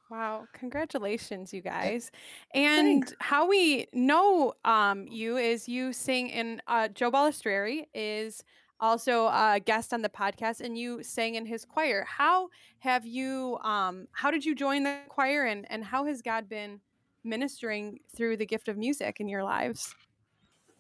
Wow, 0.10 0.46
congratulations, 0.54 1.54
you 1.54 1.62
guys. 1.62 2.12
And 2.54 3.14
how 3.20 3.48
we 3.48 3.88
know 3.92 4.54
um, 4.64 5.06
you 5.08 5.36
is 5.36 5.68
you 5.68 5.92
sing 5.92 6.30
in 6.30 6.62
uh, 6.66 6.88
Joe 6.88 7.12
Balistreri 7.12 7.88
is 7.94 8.44
also 8.80 9.28
a 9.28 9.60
guest 9.64 9.94
on 9.94 10.02
the 10.02 10.10
podcast 10.10 10.62
and 10.62 10.78
you 10.78 11.04
sang 11.04 11.36
in 11.36 11.46
his 11.46 11.66
choir. 11.66 12.06
How 12.08 12.50
have 12.80 13.06
you 13.06 13.58
um, 13.64 14.08
how 14.12 14.32
did 14.32 14.46
you 14.46 14.56
join 14.56 14.84
the 14.84 15.00
choir 15.10 15.46
and, 15.46 15.66
and 15.70 15.84
how 15.84 16.06
has 16.06 16.22
God 16.22 16.48
been 16.50 16.82
ministering 17.24 18.00
through 18.16 18.38
the 18.38 18.46
gift 18.46 18.68
of 18.68 18.78
music 18.78 19.20
in 19.20 19.28
your 19.28 19.44
lives? 19.44 19.96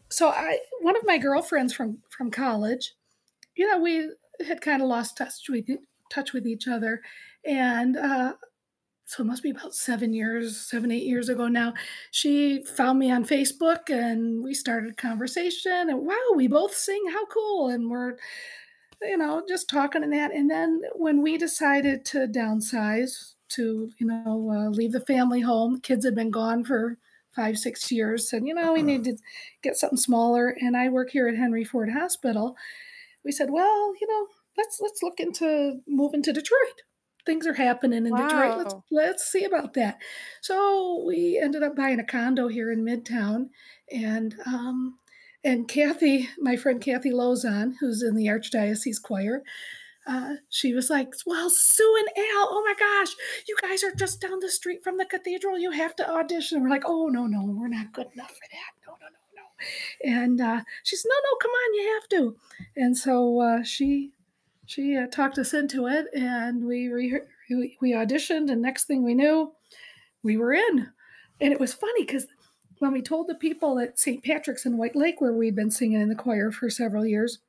So 0.09 0.29
I, 0.29 0.59
one 0.81 0.95
of 0.95 1.03
my 1.05 1.17
girlfriends 1.17 1.73
from 1.73 1.99
from 2.09 2.31
college, 2.31 2.93
you 3.55 3.69
know, 3.69 3.79
we 3.79 4.09
had 4.45 4.61
kind 4.61 4.81
of 4.81 4.87
lost 4.87 5.17
touch 5.17 5.49
with 5.49 5.65
touch 6.09 6.33
with 6.33 6.47
each 6.47 6.67
other, 6.67 7.01
and 7.45 7.97
uh, 7.97 8.33
so 9.07 9.23
it 9.23 9.27
must 9.27 9.41
be 9.41 9.51
about 9.51 9.73
seven 9.73 10.11
years, 10.11 10.57
seven 10.57 10.91
eight 10.91 11.05
years 11.05 11.29
ago 11.29 11.47
now. 11.47 11.73
She 12.11 12.61
found 12.65 12.99
me 12.99 13.09
on 13.09 13.23
Facebook, 13.23 13.89
and 13.89 14.43
we 14.43 14.53
started 14.53 14.97
conversation. 14.97 15.89
And 15.89 16.05
wow, 16.05 16.33
we 16.35 16.49
both 16.49 16.75
sing! 16.75 17.05
How 17.13 17.25
cool! 17.27 17.69
And 17.69 17.89
we're, 17.89 18.17
you 19.01 19.15
know, 19.15 19.43
just 19.47 19.69
talking 19.69 20.03
and 20.03 20.11
that. 20.11 20.33
And 20.33 20.51
then 20.51 20.81
when 20.93 21.21
we 21.21 21.37
decided 21.37 22.03
to 22.07 22.27
downsize 22.27 23.35
to, 23.51 23.89
you 23.97 24.05
know, 24.05 24.51
uh, 24.53 24.69
leave 24.71 24.91
the 24.91 24.99
family 24.99 25.39
home, 25.39 25.79
kids 25.79 26.03
had 26.03 26.13
been 26.13 26.29
gone 26.29 26.65
for 26.65 26.97
five 27.33 27.57
six 27.57 27.89
years. 27.89 28.29
Said, 28.29 28.43
you 28.45 28.53
know, 28.53 28.73
we 28.73 28.81
need 28.81 29.05
to 29.05 29.15
get 29.63 29.77
something 29.77 29.97
smaller 29.97 30.55
and 30.59 30.77
i 30.77 30.89
work 30.89 31.09
here 31.11 31.27
at 31.27 31.35
henry 31.35 31.63
ford 31.63 31.89
hospital 31.91 32.55
we 33.25 33.31
said 33.31 33.49
well 33.51 33.93
you 33.99 34.07
know 34.07 34.27
let's 34.57 34.79
let's 34.81 35.01
look 35.01 35.19
into 35.19 35.79
moving 35.87 36.21
to 36.23 36.31
detroit 36.31 36.81
things 37.27 37.45
are 37.45 37.53
happening 37.53 38.07
in 38.07 38.15
detroit 38.15 38.57
let's 38.57 38.75
let's 38.89 39.31
see 39.31 39.43
about 39.43 39.73
that 39.73 39.99
so 40.41 41.03
we 41.05 41.39
ended 41.41 41.61
up 41.61 41.75
buying 41.75 41.99
a 41.99 42.03
condo 42.03 42.47
here 42.47 42.71
in 42.71 42.83
midtown 42.83 43.49
and 43.91 44.35
um 44.47 44.97
and 45.43 45.67
kathy 45.67 46.29
my 46.39 46.55
friend 46.55 46.81
kathy 46.81 47.11
lozon 47.11 47.73
who's 47.79 48.01
in 48.01 48.15
the 48.15 48.25
archdiocese 48.25 49.01
choir 49.01 49.43
uh, 50.07 50.35
she 50.49 50.73
was 50.73 50.89
like, 50.89 51.13
Well, 51.25 51.49
Sue 51.49 51.95
and 51.99 52.07
Al, 52.17 52.47
oh 52.49 52.63
my 52.65 52.73
gosh, 52.79 53.13
you 53.45 53.57
guys 53.61 53.83
are 53.83 53.93
just 53.93 54.21
down 54.21 54.39
the 54.39 54.49
street 54.49 54.81
from 54.81 54.97
the 54.97 55.05
cathedral. 55.05 55.59
You 55.59 55.71
have 55.71 55.97
to 55.97 56.09
audition. 56.09 56.57
And 56.57 56.63
we're 56.63 56.69
like, 56.69 56.85
Oh, 56.85 57.07
no, 57.07 57.27
no, 57.27 57.43
we're 57.43 57.67
not 57.67 57.91
good 57.91 58.07
enough 58.13 58.29
for 58.29 58.47
that. 58.51 58.87
No, 58.87 58.93
no, 59.01 59.07
no, 59.07 60.13
no. 60.15 60.19
And 60.19 60.39
uh, 60.39 60.61
she 60.83 60.95
said, 60.95 61.09
No, 61.09 61.29
no, 61.29 61.37
come 61.41 61.51
on, 61.51 61.73
you 61.73 61.93
have 61.93 62.09
to. 62.09 62.37
And 62.77 62.97
so 62.97 63.41
uh, 63.41 63.63
she 63.63 64.13
she 64.67 64.95
uh, 64.95 65.07
talked 65.07 65.39
us 65.39 65.53
into 65.53 65.87
it, 65.87 66.05
and 66.13 66.65
we, 66.65 66.89
re- 66.89 67.21
we 67.49 67.77
we 67.81 67.93
auditioned, 67.93 68.51
and 68.51 68.61
next 68.61 68.83
thing 68.83 69.03
we 69.03 69.15
knew, 69.15 69.53
we 70.23 70.37
were 70.37 70.53
in. 70.53 70.89
And 71.39 71.53
it 71.53 71.59
was 71.59 71.73
funny 71.73 72.03
because 72.03 72.27
when 72.79 72.91
we 72.91 73.01
told 73.01 73.27
the 73.27 73.35
people 73.35 73.79
at 73.79 73.97
St. 73.97 74.23
Patrick's 74.23 74.65
in 74.65 74.77
White 74.77 74.95
Lake, 74.95 75.21
where 75.21 75.33
we'd 75.33 75.55
been 75.55 75.71
singing 75.71 76.01
in 76.01 76.09
the 76.09 76.15
choir 76.15 76.51
for 76.51 76.69
several 76.69 77.05
years, 77.05 77.39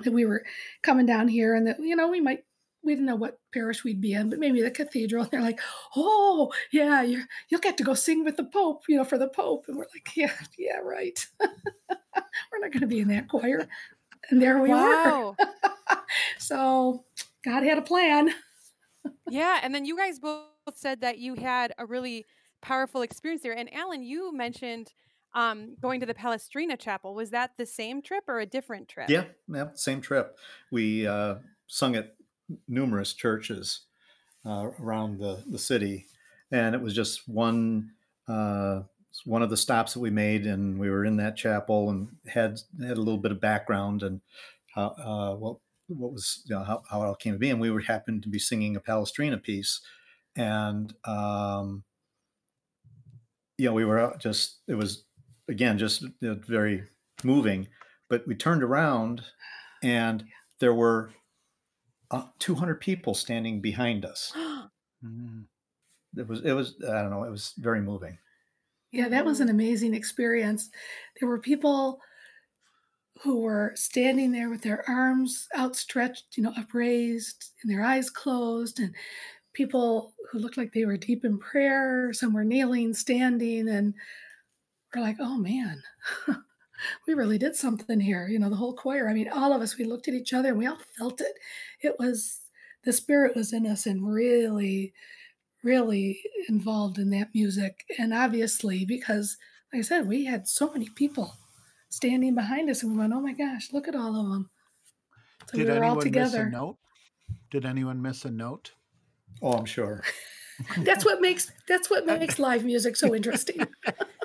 that 0.00 0.12
we 0.12 0.24
were 0.24 0.42
coming 0.82 1.06
down 1.06 1.28
here 1.28 1.54
and 1.54 1.66
that, 1.66 1.78
you 1.80 1.94
know, 1.94 2.08
we 2.08 2.20
might, 2.20 2.44
we 2.82 2.92
didn't 2.92 3.06
know 3.06 3.14
what 3.14 3.38
parish 3.52 3.84
we'd 3.84 4.00
be 4.00 4.12
in, 4.12 4.30
but 4.30 4.38
maybe 4.38 4.62
the 4.62 4.70
cathedral. 4.70 5.22
And 5.22 5.30
they're 5.30 5.42
like, 5.42 5.60
oh, 5.96 6.52
yeah, 6.72 7.02
you're, 7.02 7.24
you'll 7.48 7.60
get 7.60 7.76
to 7.78 7.84
go 7.84 7.94
sing 7.94 8.24
with 8.24 8.36
the 8.36 8.44
Pope, 8.44 8.84
you 8.88 8.96
know, 8.96 9.04
for 9.04 9.18
the 9.18 9.28
Pope. 9.28 9.66
And 9.68 9.76
we're 9.76 9.86
like, 9.94 10.16
yeah, 10.16 10.32
yeah, 10.58 10.78
right. 10.78 11.26
we're 11.40 12.60
not 12.60 12.72
going 12.72 12.80
to 12.80 12.86
be 12.86 13.00
in 13.00 13.08
that 13.08 13.28
choir. 13.28 13.68
And 14.30 14.40
there 14.40 14.58
we 14.58 14.70
wow. 14.70 15.36
are. 15.38 15.70
so 16.38 17.04
God 17.44 17.62
had 17.62 17.78
a 17.78 17.82
plan. 17.82 18.30
yeah, 19.28 19.60
and 19.62 19.74
then 19.74 19.84
you 19.84 19.96
guys 19.96 20.18
both 20.18 20.48
said 20.74 21.00
that 21.02 21.18
you 21.18 21.34
had 21.34 21.72
a 21.78 21.86
really 21.86 22.24
powerful 22.62 23.02
experience 23.02 23.42
there. 23.42 23.56
And 23.56 23.72
Alan, 23.72 24.02
you 24.02 24.34
mentioned 24.34 24.92
um, 25.34 25.76
going 25.80 26.00
to 26.00 26.06
the 26.06 26.14
Palestrina 26.14 26.78
Chapel. 26.78 27.14
Was 27.14 27.30
that 27.30 27.52
the 27.58 27.66
same 27.66 28.02
trip 28.02 28.24
or 28.28 28.40
a 28.40 28.46
different 28.46 28.88
trip? 28.88 29.10
Yeah, 29.10 29.24
yeah, 29.48 29.68
same 29.74 30.00
trip. 30.00 30.38
We 30.70 31.06
uh, 31.06 31.36
sung 31.66 31.96
at 31.96 32.14
numerous 32.68 33.12
churches 33.12 33.82
uh, 34.46 34.70
around 34.80 35.18
the, 35.18 35.42
the 35.46 35.58
city, 35.58 36.06
and 36.50 36.74
it 36.74 36.80
was 36.80 36.94
just 36.94 37.28
one 37.28 37.90
uh, 38.28 38.82
one 39.24 39.42
of 39.42 39.50
the 39.50 39.56
stops 39.56 39.94
that 39.94 40.00
we 40.00 40.10
made, 40.10 40.46
and 40.46 40.78
we 40.78 40.90
were 40.90 41.04
in 41.04 41.16
that 41.18 41.36
chapel 41.36 41.90
and 41.90 42.08
had 42.26 42.60
had 42.80 42.96
a 42.96 43.00
little 43.00 43.18
bit 43.18 43.32
of 43.32 43.40
background 43.40 44.02
and 44.02 44.20
how 44.74 44.88
uh, 44.98 45.34
what 45.34 45.58
what 45.88 46.12
was 46.12 46.42
you 46.46 46.54
know, 46.54 46.64
how, 46.64 46.82
how 46.90 47.02
it 47.02 47.06
all 47.06 47.14
came 47.14 47.34
to 47.34 47.38
be, 47.38 47.50
and 47.50 47.60
we 47.60 47.70
were 47.70 47.80
happened 47.80 48.22
to 48.22 48.28
be 48.28 48.38
singing 48.38 48.76
a 48.76 48.80
Palestrina 48.80 49.42
piece, 49.42 49.80
and 50.36 50.94
um, 51.04 51.84
you 53.58 53.66
know 53.66 53.72
we 53.72 53.84
were 53.84 54.14
just 54.18 54.60
it 54.68 54.74
was 54.74 55.04
again 55.48 55.78
just 55.78 56.02
you 56.02 56.10
know, 56.20 56.34
very 56.46 56.84
moving 57.22 57.68
but 58.08 58.26
we 58.26 58.34
turned 58.34 58.62
around 58.62 59.24
and 59.82 60.24
there 60.60 60.74
were 60.74 61.12
uh, 62.10 62.26
200 62.38 62.80
people 62.80 63.14
standing 63.14 63.60
behind 63.60 64.04
us 64.04 64.32
Mm. 65.04 65.48
it 66.16 66.26
was 66.26 66.40
it 66.42 66.52
was 66.52 66.76
i 66.88 67.02
don't 67.02 67.10
know 67.10 67.24
it 67.24 67.30
was 67.30 67.52
very 67.58 67.80
moving 67.82 68.18
Yeah, 68.92 69.08
that 69.08 69.24
was 69.24 69.40
an 69.40 69.48
amazing 69.48 69.94
experience. 69.94 70.70
There 71.20 71.28
were 71.28 71.38
people 71.40 72.00
who 73.22 73.40
were 73.40 73.72
standing 73.74 74.32
there 74.32 74.50
with 74.50 74.62
their 74.62 74.84
arms 74.88 75.48
outstretched, 75.56 76.36
you 76.36 76.42
know, 76.42 76.52
upraised 76.56 77.52
and 77.62 77.72
their 77.72 77.84
eyes 77.84 78.10
closed, 78.10 78.80
and 78.80 78.94
people 79.52 80.14
who 80.30 80.38
looked 80.38 80.56
like 80.56 80.72
they 80.72 80.84
were 80.84 80.96
deep 80.96 81.24
in 81.24 81.38
prayer. 81.38 82.12
Some 82.12 82.34
were 82.34 82.44
kneeling, 82.44 82.92
standing, 82.92 83.68
and 83.68 83.94
we're 84.94 85.02
like, 85.02 85.16
oh 85.20 85.38
man, 85.38 85.82
we 87.06 87.14
really 87.14 87.38
did 87.38 87.56
something 87.56 88.00
here. 88.00 88.28
You 88.28 88.38
know, 88.38 88.50
the 88.50 88.56
whole 88.56 88.74
choir. 88.74 89.08
I 89.08 89.14
mean, 89.14 89.28
all 89.28 89.52
of 89.52 89.62
us, 89.62 89.78
we 89.78 89.84
looked 89.84 90.08
at 90.08 90.14
each 90.14 90.32
other 90.32 90.50
and 90.50 90.58
we 90.58 90.66
all 90.66 90.78
felt 90.98 91.20
it. 91.20 91.34
It 91.80 91.96
was, 91.98 92.40
the 92.84 92.92
spirit 92.92 93.36
was 93.36 93.52
in 93.52 93.66
us 93.66 93.86
and 93.86 94.12
really, 94.12 94.92
really 95.62 96.20
involved 96.48 96.98
in 96.98 97.10
that 97.10 97.28
music. 97.34 97.84
And 97.98 98.12
obviously, 98.12 98.84
because, 98.84 99.36
like 99.72 99.80
I 99.80 99.82
said, 99.82 100.08
we 100.08 100.24
had 100.24 100.46
so 100.48 100.72
many 100.72 100.88
people 100.90 101.34
standing 101.94 102.34
behind 102.34 102.68
us 102.70 102.82
and 102.82 102.92
we 102.92 102.98
went, 102.98 103.12
oh 103.12 103.20
my 103.20 103.32
gosh, 103.32 103.72
look 103.72 103.88
at 103.88 103.94
all 103.94 104.16
of 104.20 104.30
them. 104.30 104.50
So 105.50 105.58
Did 105.58 105.68
we 105.68 105.72
were 105.72 105.84
all 105.84 105.92
anyone 105.92 105.96
miss 105.96 106.04
a 106.04 106.04
together. 106.04 106.50
note? 106.50 106.76
Did 107.50 107.64
anyone 107.64 108.02
miss 108.02 108.24
a 108.24 108.30
note? 108.30 108.72
Oh, 109.42 109.52
I'm 109.52 109.64
sure. 109.64 110.02
That's 110.78 111.04
what 111.04 111.20
makes 111.20 111.50
that's 111.66 111.90
what 111.90 112.06
makes 112.06 112.38
live 112.38 112.64
music 112.64 112.94
so 112.94 113.12
interesting. 113.12 113.66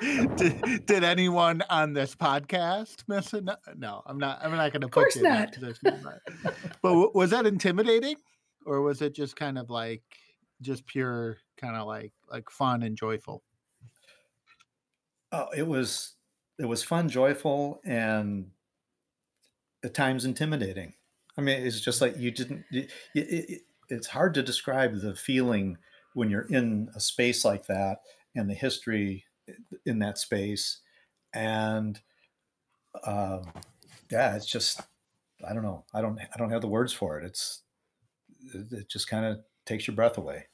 did, 0.36 0.86
did 0.86 1.02
anyone 1.02 1.60
on 1.68 1.92
this 1.92 2.14
podcast 2.14 3.02
miss 3.08 3.32
a 3.32 3.40
note? 3.40 3.56
No, 3.76 4.02
I'm 4.06 4.16
not. 4.16 4.38
I'm 4.40 4.52
not 4.52 4.70
going 4.72 4.82
to 4.82 4.86
put 4.86 4.92
course 4.92 5.16
you 5.16 5.26
in 5.26 5.32
that 5.32 5.40
not. 5.40 5.52
position. 5.54 5.80
But, 5.82 6.54
but 6.82 6.88
w- 6.88 7.10
was 7.14 7.30
that 7.30 7.46
intimidating, 7.46 8.14
or 8.64 8.80
was 8.80 9.02
it 9.02 9.12
just 9.12 9.34
kind 9.34 9.58
of 9.58 9.70
like 9.70 10.02
just 10.60 10.86
pure 10.86 11.36
kind 11.60 11.74
of 11.74 11.88
like 11.88 12.12
like 12.30 12.48
fun 12.48 12.84
and 12.84 12.96
joyful? 12.96 13.42
Oh, 15.32 15.48
it 15.56 15.66
was 15.66 16.14
it 16.60 16.66
was 16.66 16.82
fun, 16.82 17.08
joyful, 17.08 17.80
and 17.84 18.50
at 19.82 19.94
times 19.94 20.26
intimidating. 20.26 20.94
I 21.38 21.40
mean, 21.40 21.66
it's 21.66 21.80
just 21.80 22.00
like 22.02 22.18
you 22.18 22.30
didn't. 22.30 22.64
It, 22.70 22.90
it, 23.14 23.62
it's 23.88 24.08
hard 24.08 24.34
to 24.34 24.42
describe 24.42 25.00
the 25.00 25.16
feeling 25.16 25.78
when 26.12 26.28
you're 26.28 26.46
in 26.50 26.90
a 26.94 27.00
space 27.00 27.44
like 27.44 27.66
that 27.66 27.98
and 28.36 28.48
the 28.48 28.54
history 28.54 29.24
in 29.86 30.00
that 30.00 30.18
space, 30.18 30.80
and 31.32 31.98
um, 33.04 33.42
yeah, 34.10 34.36
it's 34.36 34.46
just 34.46 34.82
I 35.48 35.54
don't 35.54 35.62
know. 35.62 35.84
I 35.94 36.02
don't 36.02 36.18
I 36.18 36.36
don't 36.36 36.50
have 36.50 36.60
the 36.60 36.68
words 36.68 36.92
for 36.92 37.18
it. 37.18 37.24
It's 37.24 37.62
it, 38.54 38.66
it 38.70 38.88
just 38.90 39.08
kind 39.08 39.24
of 39.24 39.38
takes 39.64 39.86
your 39.86 39.96
breath 39.96 40.18
away. 40.18 40.46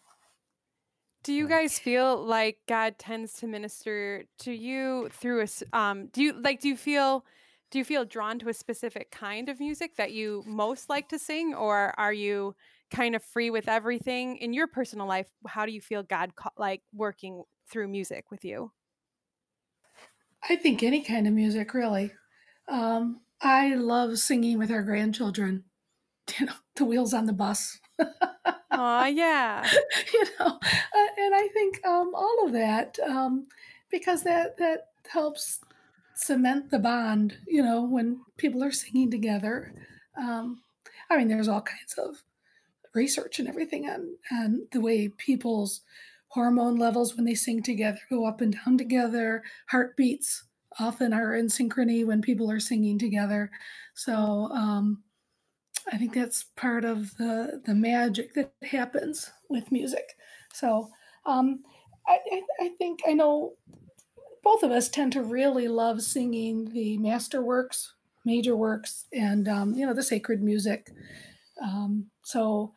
Do 1.26 1.32
you 1.32 1.48
guys 1.48 1.76
feel 1.76 2.24
like 2.24 2.58
God 2.68 3.00
tends 3.00 3.32
to 3.40 3.48
minister 3.48 4.26
to 4.38 4.52
you 4.52 5.08
through 5.10 5.44
a 5.44 5.76
um 5.76 6.06
do 6.12 6.22
you 6.22 6.40
like 6.40 6.60
do 6.60 6.68
you 6.68 6.76
feel 6.76 7.24
do 7.72 7.80
you 7.80 7.84
feel 7.84 8.04
drawn 8.04 8.38
to 8.38 8.48
a 8.48 8.54
specific 8.54 9.10
kind 9.10 9.48
of 9.48 9.58
music 9.58 9.96
that 9.96 10.12
you 10.12 10.44
most 10.46 10.88
like 10.88 11.08
to 11.08 11.18
sing 11.18 11.52
or 11.52 11.92
are 11.98 12.12
you 12.12 12.54
kind 12.92 13.16
of 13.16 13.24
free 13.24 13.50
with 13.50 13.66
everything 13.66 14.36
in 14.36 14.52
your 14.52 14.68
personal 14.68 15.08
life? 15.08 15.26
How 15.48 15.66
do 15.66 15.72
you 15.72 15.80
feel 15.80 16.04
God 16.04 16.30
like 16.56 16.82
working 16.94 17.42
through 17.68 17.88
music 17.88 18.30
with 18.30 18.44
you? 18.44 18.70
I 20.48 20.54
think 20.54 20.84
any 20.84 21.02
kind 21.02 21.26
of 21.26 21.32
music, 21.32 21.74
really. 21.74 22.12
Um, 22.68 23.22
I 23.40 23.74
love 23.74 24.16
singing 24.20 24.58
with 24.58 24.70
our 24.70 24.84
grandchildren. 24.84 25.64
You 26.40 26.46
know, 26.46 26.54
the 26.76 26.84
wheels 26.84 27.14
on 27.14 27.26
the 27.26 27.32
bus. 27.32 27.80
Oh, 28.78 29.06
yeah. 29.06 29.66
you 30.12 30.24
know, 30.38 30.46
uh, 30.46 31.08
and 31.16 31.34
I 31.34 31.48
think 31.52 31.84
um, 31.86 32.12
all 32.14 32.46
of 32.46 32.52
that 32.52 32.98
um, 33.00 33.46
because 33.90 34.22
that 34.24 34.58
that 34.58 34.88
helps 35.08 35.60
cement 36.14 36.70
the 36.70 36.78
bond. 36.78 37.38
You 37.46 37.62
know, 37.62 37.82
when 37.82 38.20
people 38.36 38.62
are 38.62 38.72
singing 38.72 39.10
together. 39.10 39.72
Um, 40.18 40.62
I 41.10 41.16
mean, 41.16 41.28
there's 41.28 41.48
all 41.48 41.62
kinds 41.62 41.94
of 41.98 42.22
research 42.94 43.38
and 43.38 43.48
everything 43.48 43.88
on 43.88 44.16
on 44.32 44.66
the 44.72 44.80
way 44.80 45.08
people's 45.08 45.82
hormone 46.28 46.76
levels 46.76 47.16
when 47.16 47.24
they 47.24 47.34
sing 47.34 47.62
together 47.62 48.00
go 48.10 48.26
up 48.26 48.40
and 48.40 48.56
down 48.64 48.78
together. 48.78 49.42
Heartbeats 49.68 50.44
often 50.78 51.12
are 51.14 51.34
in 51.34 51.46
synchrony 51.46 52.04
when 52.04 52.20
people 52.20 52.50
are 52.50 52.60
singing 52.60 52.98
together. 52.98 53.50
So 53.94 54.14
um, 54.52 55.02
I 55.92 55.98
think 55.98 56.14
that's 56.14 56.44
part 56.56 56.84
of 56.84 57.16
the 57.16 57.62
the 57.64 57.74
magic 57.74 58.34
that 58.34 58.52
happens 58.62 59.30
with 59.48 59.70
music. 59.70 60.16
So 60.52 60.88
um, 61.26 61.60
I, 62.06 62.18
I, 62.60 62.68
think 62.78 63.00
I 63.06 63.12
know 63.12 63.54
both 64.42 64.62
of 64.62 64.70
us 64.70 64.88
tend 64.88 65.12
to 65.12 65.22
really 65.22 65.68
love 65.68 66.02
singing 66.02 66.72
the 66.72 66.98
masterworks, 66.98 67.88
major 68.24 68.56
works, 68.56 69.06
and 69.12 69.48
um, 69.48 69.74
you 69.74 69.86
know 69.86 69.94
the 69.94 70.02
sacred 70.02 70.42
music. 70.42 70.90
Um, 71.62 72.06
so 72.22 72.72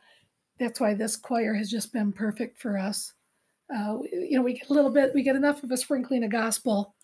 that's 0.58 0.80
why 0.80 0.94
this 0.94 1.16
choir 1.16 1.54
has 1.54 1.70
just 1.70 1.92
been 1.92 2.12
perfect 2.12 2.60
for 2.60 2.78
us. 2.78 3.12
Uh, 3.74 3.98
you 4.12 4.36
know, 4.36 4.42
we 4.42 4.54
get 4.54 4.68
a 4.68 4.72
little 4.72 4.90
bit, 4.90 5.14
we 5.14 5.22
get 5.22 5.36
enough 5.36 5.62
of 5.62 5.70
a 5.70 5.76
sprinkling 5.76 6.24
of 6.24 6.30
gospel 6.30 6.94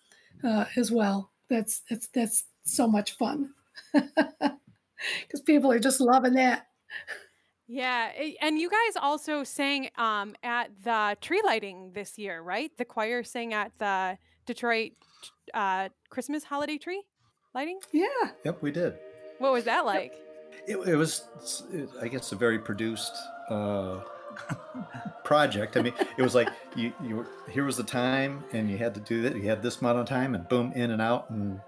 uh, 0.43 0.65
as 0.75 0.91
well. 0.91 1.31
That's 1.49 1.81
that's 1.89 2.07
that's 2.07 2.45
so 2.63 2.87
much 2.87 3.17
fun 3.17 3.51
because 5.27 5.41
people 5.41 5.71
are 5.71 5.79
just 5.79 5.99
loving 5.99 6.33
that. 6.33 6.67
Yeah, 7.67 8.11
and 8.41 8.57
you 8.57 8.69
guys 8.69 9.01
also 9.01 9.43
sang 9.43 9.89
um, 9.97 10.35
at 10.41 10.69
the 10.85 11.17
tree 11.19 11.41
lighting 11.43 11.91
this 11.93 12.17
year, 12.17 12.41
right? 12.41 12.71
The 12.77 12.85
choir 12.85 13.23
sang 13.23 13.53
at 13.53 13.73
the 13.77 14.17
Detroit 14.45 14.93
uh, 15.53 15.89
Christmas 16.09 16.45
holiday 16.45 16.77
tree 16.77 17.03
lighting. 17.53 17.79
Yeah, 17.91 18.05
Yep, 18.45 18.61
we 18.61 18.71
did. 18.71 18.97
What 19.39 19.51
was 19.51 19.65
that 19.65 19.85
like? 19.85 20.13
It, 20.67 20.77
it 20.77 20.95
was, 20.95 21.23
it, 21.71 21.89
I 22.01 22.07
guess, 22.07 22.31
a 22.31 22.35
very 22.35 22.59
produced 22.59 23.13
uh, 23.49 23.99
project. 25.23 25.77
I 25.77 25.81
mean, 25.81 25.93
it 26.17 26.21
was 26.21 26.35
like 26.35 26.49
you, 26.75 26.93
you 27.03 27.17
were, 27.17 27.27
here 27.49 27.65
was 27.65 27.77
the 27.77 27.83
time, 27.83 28.43
and 28.53 28.69
you 28.69 28.77
had 28.77 28.93
to 28.95 28.99
do 28.99 29.21
that. 29.23 29.35
You 29.35 29.43
had 29.43 29.61
this 29.61 29.81
amount 29.81 29.99
of 29.99 30.05
time, 30.05 30.35
and 30.35 30.47
boom, 30.47 30.71
in 30.73 30.91
and 30.91 31.01
out, 31.01 31.29
and 31.29 31.59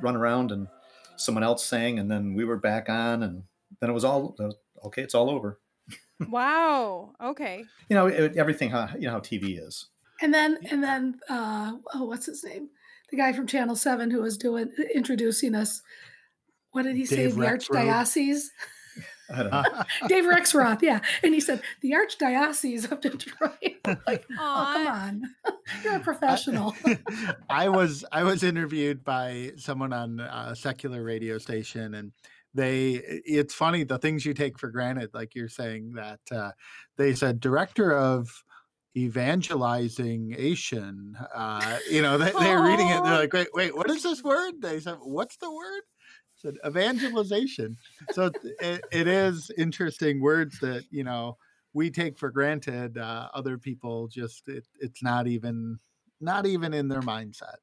run 0.00 0.16
around, 0.16 0.52
and 0.52 0.68
someone 1.18 1.44
else 1.44 1.64
sang, 1.64 1.98
and 1.98 2.10
then 2.10 2.34
we 2.34 2.44
were 2.44 2.56
back 2.56 2.88
on, 2.88 3.22
and 3.22 3.42
then 3.80 3.90
it 3.90 3.92
was 3.92 4.04
all 4.04 4.36
uh, 4.40 4.86
okay. 4.86 5.02
It's 5.02 5.14
all 5.14 5.30
over. 5.30 5.60
wow. 6.28 7.12
Okay. 7.22 7.64
You 7.88 7.96
know, 7.96 8.06
it, 8.06 8.36
everything. 8.36 8.70
How 8.70 8.88
you 8.94 9.06
know 9.06 9.12
how 9.12 9.20
TV 9.20 9.58
is. 9.64 9.86
and 10.20 10.32
then 10.32 10.58
and 10.70 10.82
then 10.82 11.20
uh, 11.28 11.72
oh, 11.94 12.04
what's 12.04 12.26
his 12.26 12.44
name? 12.44 12.68
The 13.10 13.16
guy 13.16 13.32
from 13.32 13.46
Channel 13.46 13.76
Seven 13.76 14.10
who 14.10 14.22
was 14.22 14.36
doing 14.36 14.70
introducing 14.94 15.54
us. 15.54 15.82
What 16.72 16.82
did 16.82 16.96
he 16.96 17.06
say? 17.06 17.16
Dave 17.16 17.36
The 17.36 17.46
archdiocese. 17.46 18.46
I 19.30 19.42
don't 19.42 19.52
know. 19.52 19.64
Dave 20.08 20.24
Rexroth, 20.24 20.82
yeah, 20.82 21.00
and 21.22 21.34
he 21.34 21.40
said 21.40 21.62
the 21.80 21.92
archdiocese 21.92 22.90
of 22.90 23.00
Detroit. 23.00 23.52
I'm 23.84 24.00
like, 24.06 24.24
oh 24.32 24.70
come 24.74 24.86
on, 24.86 25.22
you're 25.84 25.96
a 25.96 26.00
professional. 26.00 26.74
I 27.48 27.68
was 27.68 28.04
I 28.12 28.22
was 28.22 28.42
interviewed 28.42 29.04
by 29.04 29.52
someone 29.56 29.92
on 29.92 30.20
a 30.20 30.54
secular 30.56 31.02
radio 31.02 31.38
station, 31.38 31.94
and 31.94 32.12
they 32.54 33.02
it's 33.04 33.54
funny 33.54 33.84
the 33.84 33.98
things 33.98 34.24
you 34.24 34.34
take 34.34 34.58
for 34.58 34.70
granted, 34.70 35.10
like 35.12 35.34
you're 35.34 35.48
saying 35.48 35.92
that 35.94 36.20
uh, 36.30 36.52
they 36.96 37.14
said 37.14 37.40
director 37.40 37.96
of 37.96 38.44
evangelizing 38.96 40.34
Asian. 40.36 41.16
Uh, 41.34 41.78
you 41.90 42.02
know, 42.02 42.18
they, 42.18 42.32
they're 42.32 42.62
reading 42.62 42.88
it. 42.88 43.02
They're 43.02 43.18
like, 43.18 43.32
wait, 43.32 43.48
wait, 43.54 43.76
what 43.76 43.88
is 43.90 44.02
this 44.02 44.22
word? 44.22 44.54
They 44.60 44.80
said, 44.80 44.96
what's 45.00 45.36
the 45.36 45.50
word? 45.50 45.82
Said 46.38 46.54
evangelization. 46.64 47.76
So 48.12 48.26
it, 48.26 48.36
it, 48.60 48.84
it 48.92 49.06
is 49.08 49.50
interesting 49.58 50.20
words 50.20 50.58
that 50.60 50.84
you 50.90 51.04
know 51.04 51.36
we 51.72 51.90
take 51.90 52.16
for 52.16 52.30
granted. 52.30 52.96
Uh, 52.96 53.28
other 53.34 53.58
people 53.58 54.08
just 54.08 54.48
it, 54.48 54.64
it's 54.80 55.02
not 55.02 55.26
even 55.26 55.78
not 56.20 56.46
even 56.46 56.72
in 56.74 56.88
their 56.88 57.02
mindset. 57.02 57.56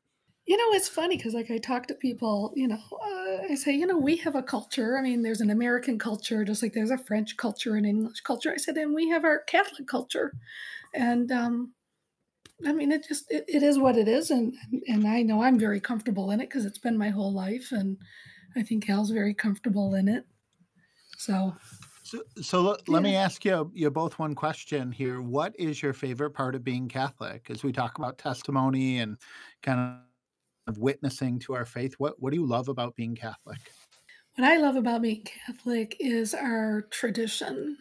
You 0.45 0.57
know, 0.57 0.77
it's 0.77 0.87
funny 0.87 1.17
because, 1.17 1.33
like, 1.33 1.49
I 1.49 1.57
talk 1.57 1.87
to 1.87 1.95
people, 1.95 2.53
you 2.55 2.67
know, 2.67 2.77
uh, 2.91 3.51
I 3.51 3.55
say, 3.55 3.73
you 3.73 3.87
know, 3.87 3.97
we 3.97 4.17
have 4.17 4.35
a 4.35 4.43
culture. 4.43 4.95
I 4.95 5.01
mean, 5.01 5.23
there's 5.23 5.41
an 5.41 5.49
American 5.49 5.97
culture, 5.97 6.45
just 6.45 6.61
like 6.61 6.73
there's 6.73 6.91
a 6.91 6.99
French 6.99 7.35
culture 7.35 7.73
and 7.73 7.83
English 7.83 8.21
culture. 8.21 8.51
I 8.51 8.57
said, 8.57 8.77
and 8.77 8.93
we 8.93 9.09
have 9.09 9.25
our 9.25 9.39
Catholic 9.39 9.87
culture. 9.87 10.33
And, 10.93 11.31
um, 11.31 11.73
I 12.63 12.73
mean, 12.73 12.91
it 12.91 13.07
just, 13.07 13.25
it, 13.31 13.45
it 13.47 13.63
is 13.63 13.79
what 13.79 13.97
it 13.97 14.07
is. 14.07 14.29
And, 14.29 14.53
and 14.87 15.07
I 15.07 15.23
know 15.23 15.41
I'm 15.41 15.57
very 15.57 15.79
comfortable 15.79 16.29
in 16.29 16.39
it 16.39 16.49
because 16.49 16.65
it's 16.65 16.77
been 16.77 16.95
my 16.95 17.09
whole 17.09 17.33
life. 17.33 17.71
And 17.71 17.97
I 18.55 18.63
think 18.63 18.89
Al's 18.89 19.11
very 19.11 19.33
comfortable 19.33 19.95
in 19.95 20.07
it. 20.07 20.25
So, 21.17 21.55
So, 22.03 22.21
so 22.41 22.61
let, 22.61 22.87
let 22.87 23.03
me 23.03 23.15
ask 23.15 23.43
you 23.45 23.71
you 23.73 23.89
both 23.89 24.19
one 24.19 24.35
question 24.35 24.91
here. 24.91 25.21
What 25.21 25.55
is 25.57 25.81
your 25.81 25.93
favorite 25.93 26.31
part 26.31 26.53
of 26.55 26.63
being 26.63 26.87
Catholic? 26.87 27.49
As 27.49 27.63
we 27.63 27.71
talk 27.71 27.97
about 27.97 28.17
testimony 28.17 28.99
and 28.99 29.17
kind 29.63 29.99
of 30.67 30.77
witnessing 30.77 31.39
to 31.39 31.53
our 31.55 31.65
faith, 31.65 31.95
what 31.97 32.21
what 32.21 32.31
do 32.31 32.39
you 32.39 32.45
love 32.45 32.67
about 32.67 32.95
being 32.95 33.15
Catholic? 33.15 33.59
What 34.35 34.45
I 34.45 34.57
love 34.57 34.75
about 34.75 35.01
being 35.01 35.23
Catholic 35.23 35.97
is 35.99 36.33
our 36.33 36.83
tradition. 36.91 37.77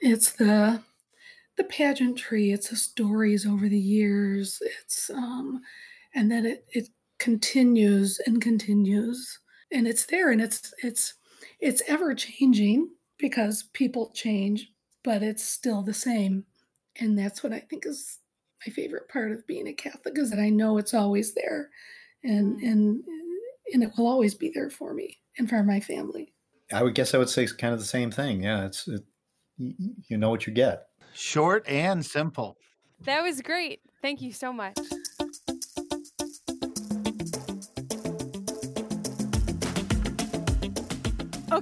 It's 0.00 0.32
the 0.32 0.82
the 1.56 1.64
pageantry, 1.64 2.52
it's 2.52 2.70
the 2.70 2.76
stories 2.76 3.46
over 3.46 3.68
the 3.68 3.78
years. 3.78 4.58
It's 4.60 5.10
um 5.10 5.62
and 6.14 6.30
then 6.30 6.44
it 6.44 6.66
it 6.72 6.88
continues 7.18 8.20
and 8.26 8.42
continues 8.42 9.38
and 9.72 9.86
it's 9.86 10.06
there 10.06 10.30
and 10.30 10.40
it's 10.40 10.72
it's 10.82 11.14
it's 11.60 11.82
ever 11.86 12.14
changing 12.14 12.90
because 13.18 13.64
people 13.74 14.10
change, 14.14 14.72
but 15.04 15.22
it's 15.22 15.44
still 15.44 15.82
the 15.82 15.94
same. 15.94 16.44
And 16.98 17.18
that's 17.18 17.42
what 17.42 17.52
I 17.52 17.60
think 17.60 17.86
is 17.86 18.18
my 18.66 18.72
favorite 18.72 19.08
part 19.08 19.32
of 19.32 19.46
being 19.46 19.66
a 19.68 19.72
Catholic 19.72 20.18
is 20.18 20.30
that 20.30 20.38
I 20.40 20.50
know 20.50 20.78
it's 20.78 20.94
always 20.94 21.34
there 21.34 21.70
and 22.22 22.58
Mm. 22.60 22.70
and 22.70 23.04
and 23.72 23.82
it 23.84 23.90
will 23.96 24.06
always 24.08 24.34
be 24.34 24.50
there 24.52 24.70
for 24.70 24.92
me 24.94 25.18
and 25.38 25.48
for 25.48 25.62
my 25.62 25.80
family. 25.80 26.34
I 26.72 26.82
would 26.82 26.94
guess 26.94 27.14
I 27.14 27.18
would 27.18 27.28
say 27.30 27.46
kind 27.46 27.72
of 27.72 27.80
the 27.80 27.86
same 27.86 28.10
thing. 28.10 28.42
Yeah, 28.42 28.66
it's 28.66 28.86
it, 28.88 29.02
you, 29.56 29.74
you 30.08 30.16
know 30.18 30.30
what 30.30 30.46
you 30.46 30.52
get. 30.52 30.86
Short 31.14 31.66
and 31.68 32.04
simple. 32.04 32.56
That 33.04 33.22
was 33.22 33.40
great. 33.40 33.80
Thank 34.02 34.20
you 34.20 34.32
so 34.32 34.52
much. 34.52 34.78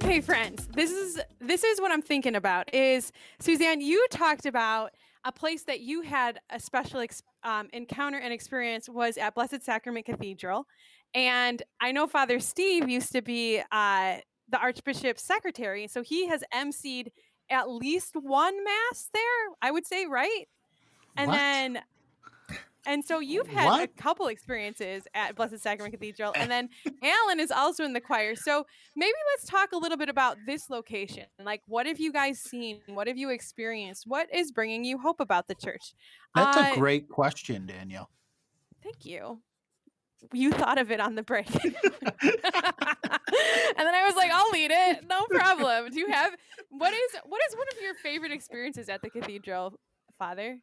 Okay, 0.01 0.21
friends. 0.21 0.65
This 0.73 0.91
is 0.91 1.19
this 1.41 1.63
is 1.63 1.81
what 1.81 1.91
I'm 1.91 2.01
thinking 2.01 2.35
about. 2.35 2.73
Is 2.73 3.11
Suzanne? 3.39 3.81
You 3.81 4.05
talked 4.09 4.45
about 4.45 4.91
a 5.25 5.31
place 5.31 5.63
that 5.63 5.81
you 5.81 6.01
had 6.03 6.39
a 6.49 6.57
special 6.59 7.01
ex- 7.01 7.21
um, 7.43 7.67
encounter 7.73 8.17
and 8.17 8.31
experience 8.31 8.87
was 8.87 9.17
at 9.17 9.35
Blessed 9.35 9.61
Sacrament 9.61 10.05
Cathedral, 10.05 10.65
and 11.13 11.61
I 11.81 11.91
know 11.91 12.07
Father 12.07 12.39
Steve 12.39 12.87
used 12.87 13.11
to 13.11 13.21
be 13.21 13.61
uh, 13.73 14.17
the 14.47 14.57
Archbishop's 14.57 15.21
secretary, 15.23 15.85
so 15.87 16.01
he 16.01 16.27
has 16.27 16.43
emceed 16.55 17.07
at 17.49 17.69
least 17.69 18.15
one 18.15 18.63
mass 18.63 19.09
there. 19.13 19.21
I 19.61 19.69
would 19.71 19.85
say, 19.85 20.05
right? 20.05 20.45
And 21.17 21.27
What? 21.29 21.35
then 21.35 21.79
and 22.89 23.05
so 23.05 23.19
you've 23.19 23.47
had 23.47 23.81
a 23.83 23.87
couple 23.87 24.27
experiences 24.27 25.03
at 25.13 25.35
Blessed 25.35 25.59
Sacrament 25.59 25.93
Cathedral, 25.93 26.33
and 26.35 26.49
then 26.49 26.69
Alan 27.03 27.39
is 27.39 27.51
also 27.51 27.83
in 27.85 27.93
the 27.93 28.01
choir. 28.01 28.35
So 28.35 28.65
maybe 28.95 29.13
let's 29.33 29.45
talk 29.49 29.71
a 29.71 29.77
little 29.77 29.97
bit 29.97 30.09
about 30.09 30.37
this 30.45 30.69
location. 30.69 31.25
Like, 31.43 31.61
what 31.67 31.85
have 31.85 31.99
you 31.99 32.11
guys 32.11 32.39
seen? 32.39 32.79
What 32.87 33.07
have 33.07 33.17
you 33.17 33.29
experienced? 33.29 34.05
What 34.07 34.27
is 34.33 34.51
bringing 34.51 34.83
you 34.83 34.97
hope 34.97 35.19
about 35.19 35.47
the 35.47 35.55
church? 35.55 35.93
That's 36.35 36.57
Uh, 36.57 36.71
a 36.73 36.75
great 36.75 37.07
question, 37.09 37.65
Danielle. 37.67 38.09
Thank 38.83 39.05
you. 39.05 39.41
You 40.33 40.51
thought 40.51 40.77
of 40.77 40.91
it 40.91 40.99
on 40.99 41.15
the 41.15 41.23
break. 41.23 41.47
and 41.63 41.73
then 43.77 43.95
I 43.95 44.03
was 44.05 44.15
like, 44.15 44.31
I'll 44.31 44.49
lead 44.51 44.71
it. 44.71 45.07
No 45.07 45.25
problem. 45.29 45.91
Do 45.91 45.99
you 45.99 46.09
have 46.09 46.35
what 46.69 46.93
is 46.93 47.11
what 47.25 47.41
is 47.49 47.55
one 47.55 47.67
of 47.71 47.81
your 47.81 47.93
favorite 47.95 48.31
experiences 48.31 48.89
at 48.89 49.01
the 49.01 49.09
cathedral, 49.09 49.79
Father? 50.17 50.59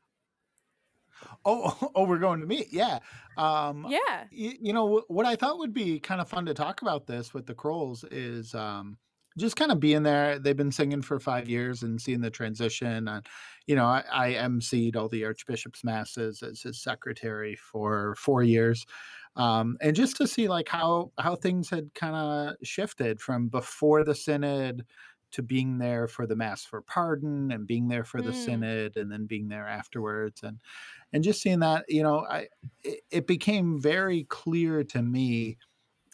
Oh, 1.45 1.91
oh, 1.95 2.07
we're 2.07 2.19
going 2.19 2.41
to 2.41 2.47
meet. 2.47 2.73
Yeah. 2.73 2.99
Um, 3.37 3.85
Yeah. 3.85 4.29
y- 4.31 4.59
you 4.61 4.73
know 4.73 4.99
wh- 5.01 5.11
what 5.11 5.27
I 5.27 5.37
thought 5.37 5.59
would 5.59 5.73
be 5.75 6.01
kind 6.01 6.21
of 6.21 6.29
fun 6.29 6.47
to 6.47 6.55
talk 6.55 6.83
about 6.83 7.07
this 7.07 7.33
with 7.35 7.47
the 7.47 7.55
Crolls 7.55 8.05
is 8.11 8.55
um, 8.55 8.99
just 9.39 9.57
kind 9.57 9.71
of 9.73 9.81
being 9.81 10.03
there. 10.03 10.39
They've 10.39 10.57
been 10.57 10.73
singing 10.73 11.03
for 11.03 11.21
five 11.21 11.49
years 11.49 11.83
and 11.83 12.01
seeing 12.01 12.21
the 12.21 12.31
transition. 12.31 13.09
And 13.09 13.27
you 13.67 13.75
know, 13.77 13.87
I, 13.87 14.05
I 14.11 14.33
emceed 14.35 14.97
all 14.97 15.09
the 15.09 15.25
Archbishop's 15.25 15.85
masses 15.85 16.43
as 16.43 16.63
his 16.63 16.83
secretary 16.83 17.57
for 17.57 18.15
four 18.17 18.43
years, 18.43 18.87
um, 19.37 19.77
and 19.83 19.95
just 19.95 20.17
to 20.17 20.27
see 20.27 20.49
like 20.49 20.69
how 20.69 21.13
how 21.19 21.37
things 21.37 21.69
had 21.71 21.93
kind 21.95 22.15
of 22.17 22.57
shifted 22.67 23.21
from 23.21 23.49
before 23.49 24.05
the 24.05 24.15
synod 24.15 24.87
to 25.33 25.43
being 25.43 25.79
there 25.79 26.09
for 26.09 26.27
the 26.27 26.37
mass 26.37 26.65
for 26.65 26.83
pardon 26.83 27.51
and 27.53 27.67
being 27.67 27.89
there 27.89 28.05
for 28.05 28.23
the 28.23 28.33
Mm. 28.33 28.33
synod 28.33 28.97
and 28.97 29.11
then 29.13 29.27
being 29.27 29.49
there 29.49 29.67
afterwards 29.69 30.43
and 30.43 30.61
and 31.13 31.25
just 31.25 31.43
seeing 31.43 31.61
that 31.61 31.85
you 31.89 32.03
know 32.03 32.27
i 32.27 32.49
it, 32.85 33.01
it 33.11 33.27
became 33.27 33.81
very 33.81 34.25
clear 34.25 34.85
to 34.85 35.03
me 35.03 35.59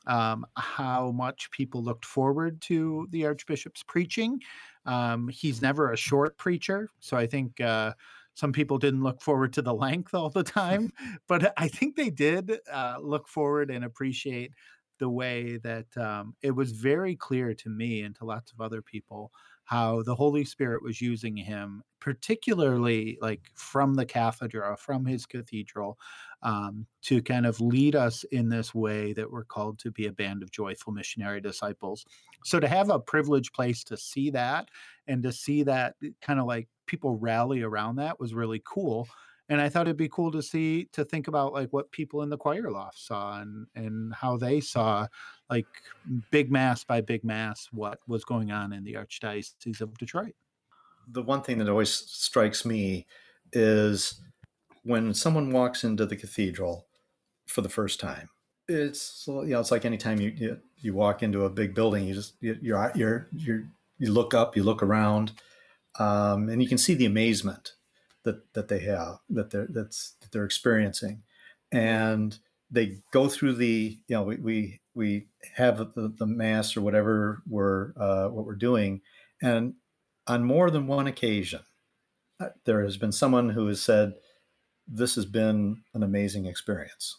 um, 0.07 0.45
how 0.57 1.13
much 1.13 1.51
people 1.53 1.83
looked 1.83 2.05
forward 2.05 2.61
to 2.63 3.07
the 3.11 3.25
archbishop's 3.25 3.83
preaching 3.85 4.41
um, 4.85 5.29
he's 5.29 5.63
never 5.63 5.93
a 5.93 5.97
short 5.97 6.37
preacher 6.39 6.89
so 7.01 7.17
i 7.17 7.27
think 7.27 7.61
uh, 7.61 7.93
some 8.35 8.53
people 8.53 8.79
didn't 8.79 9.03
look 9.03 9.21
forward 9.23 9.53
to 9.53 9.63
the 9.63 9.75
length 9.75 10.13
all 10.15 10.31
the 10.31 10.43
time 10.43 10.91
but 11.29 11.53
i 11.57 11.69
think 11.69 11.95
they 11.97 12.11
did 12.11 12.51
uh, 12.71 12.99
look 13.01 13.29
forward 13.29 13.71
and 13.71 13.85
appreciate 13.85 14.53
the 15.03 15.11
way 15.11 15.57
that 15.57 15.97
um, 15.97 16.33
it 16.43 16.53
was 16.53 16.71
very 16.71 17.17
clear 17.17 17.53
to 17.55 17.69
me 17.69 18.03
and 18.03 18.15
to 18.15 18.25
lots 18.25 18.53
of 18.53 18.61
other 18.61 18.81
people 18.81 19.33
how 19.65 20.01
the 20.03 20.15
Holy 20.15 20.45
Spirit 20.45 20.81
was 20.81 21.01
using 21.01 21.37
him, 21.37 21.83
particularly 21.99 23.19
like 23.21 23.51
from 23.57 23.95
the 23.95 24.07
cathedra, 24.07 24.77
from 24.77 25.05
his 25.05 25.27
cathedral, 25.27 25.99
um, 26.45 26.87
to 27.03 27.21
kind 27.21 27.47
of 27.47 27.61
lead 27.61 27.97
us 27.97 28.23
in 28.31 28.49
this 28.49 28.73
way 28.73 29.13
that 29.13 29.29
we're 29.29 29.43
called 29.43 29.81
to 29.81 29.91
be 29.91 30.07
a 30.07 30.13
band 30.13 30.41
of 30.41 30.53
joyful 30.53 30.93
missionary 30.93 31.41
disciples. 31.41 32.05
So 32.45 32.61
to 32.61 32.69
have 32.69 32.89
a 32.89 33.01
privileged 33.01 33.55
place 33.55 33.83
to 33.85 33.97
see 33.97 34.31
that 34.31 34.69
and 35.09 35.21
to 35.25 35.33
see 35.33 35.65
that 35.65 35.97
kind 36.21 36.39
of 36.39 36.47
like 36.47 36.69
people 36.87 37.17
rally 37.17 37.63
around 37.63 37.97
that 37.97 38.21
was 38.21 38.35
really 38.35 38.63
cool. 38.65 39.09
And 39.49 39.61
I 39.61 39.69
thought 39.69 39.87
it'd 39.87 39.97
be 39.97 40.09
cool 40.09 40.31
to 40.33 40.43
see 40.43 40.89
to 40.93 41.05
think 41.05 41.29
about 41.29 41.53
like 41.53 41.73
what 41.73 41.91
people 41.91 42.23
in 42.23 42.31
the 42.31 42.39
choir 42.39 42.71
loft 42.71 42.99
saw 42.99 43.41
and 43.41 43.67
and 43.75 44.15
how 44.15 44.37
they 44.37 44.61
saw 44.61 45.07
like 45.51 45.67
big 46.31 46.51
mass 46.51 46.85
by 46.85 47.01
big 47.01 47.25
mass 47.25 47.69
what 47.73 47.99
was 48.07 48.25
going 48.25 48.51
on 48.51 48.73
in 48.73 48.85
the 48.85 48.95
archdiocese 48.95 49.81
of 49.81 49.97
Detroit. 49.99 50.35
the 51.09 51.23
one 51.23 51.43
thing 51.43 51.59
that 51.59 51.69
always 51.69 51.91
strikes 51.93 52.65
me 52.65 53.07
is 53.53 54.21
when 54.85 55.15
someone 55.15 55.51
walks 55.51 55.85
into 55.85 56.07
the 56.07 56.17
cathedral 56.17 56.87
for 57.47 57.61
the 57.61 57.69
first 57.69 58.01
time. 58.01 58.29
It's 58.69 59.25
you 59.27 59.45
know 59.45 59.61
it's 59.61 59.71
like 59.71 59.85
anytime 59.85 60.21
you 60.21 60.31
you, 60.37 60.61
you 60.79 60.95
walk 60.95 61.23
into 61.23 61.45
a 61.45 61.51
big 61.51 61.75
building, 61.75 62.07
you 62.07 62.15
just 62.15 62.35
you, 62.41 62.57
you're 62.63 62.93
you're 62.95 63.29
you 63.37 63.67
you 63.99 64.13
look 64.13 64.35
up, 64.35 64.57
you 64.57 64.63
look 64.63 64.83
around, 64.83 65.33
um, 65.99 66.49
and 66.49 66.63
you 66.63 66.69
can 66.69 66.79
see 66.79 66.95
the 66.95 67.07
amazement 67.07 67.75
that 68.25 68.53
that 68.55 68.69
they 68.69 68.81
have 68.81 69.19
that 69.31 69.51
they're 69.51 69.69
that's 69.69 70.15
that 70.21 70.33
they're 70.33 70.45
experiencing, 70.45 71.23
and 71.71 72.39
they 72.71 72.99
go 73.13 73.29
through 73.29 73.55
the 73.55 73.99
you 74.07 74.17
know 74.17 74.23
we 74.23 74.37
we, 74.37 74.81
we 74.95 75.27
have 75.55 75.79
the, 75.79 76.13
the 76.17 76.27
mass 76.27 76.77
or 76.77 76.81
whatever 76.81 77.43
we're 77.49 77.93
uh, 77.97 78.29
what 78.29 78.47
we're 78.47 78.55
doing, 78.55 79.01
and 79.43 79.75
on 80.27 80.45
more 80.45 80.71
than 80.71 80.87
one 80.87 81.07
occasion, 81.07 81.61
uh, 82.41 82.49
there 82.65 82.83
has 82.83 82.97
been 82.97 83.13
someone 83.13 83.51
who 83.51 83.67
has 83.67 83.81
said, 83.81 84.15
This 84.87 85.15
has 85.17 85.27
been 85.27 85.83
an 85.95 86.03
amazing 86.03 86.47
experience. 86.47 87.19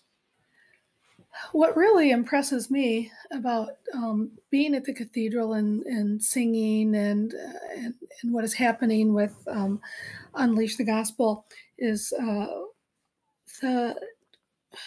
What 1.51 1.75
really 1.75 2.11
impresses 2.11 2.69
me 2.69 3.11
about 3.31 3.69
um, 3.93 4.31
being 4.51 4.75
at 4.75 4.85
the 4.85 4.93
cathedral 4.93 5.53
and, 5.53 5.83
and 5.85 6.23
singing 6.23 6.95
and, 6.95 7.33
uh, 7.33 7.57
and 7.75 7.93
and 8.21 8.33
what 8.33 8.43
is 8.43 8.53
happening 8.53 9.13
with 9.13 9.35
um, 9.47 9.81
Unleash 10.35 10.77
the 10.77 10.83
Gospel 10.83 11.45
is 11.77 12.13
uh, 12.13 12.47
the 13.61 13.99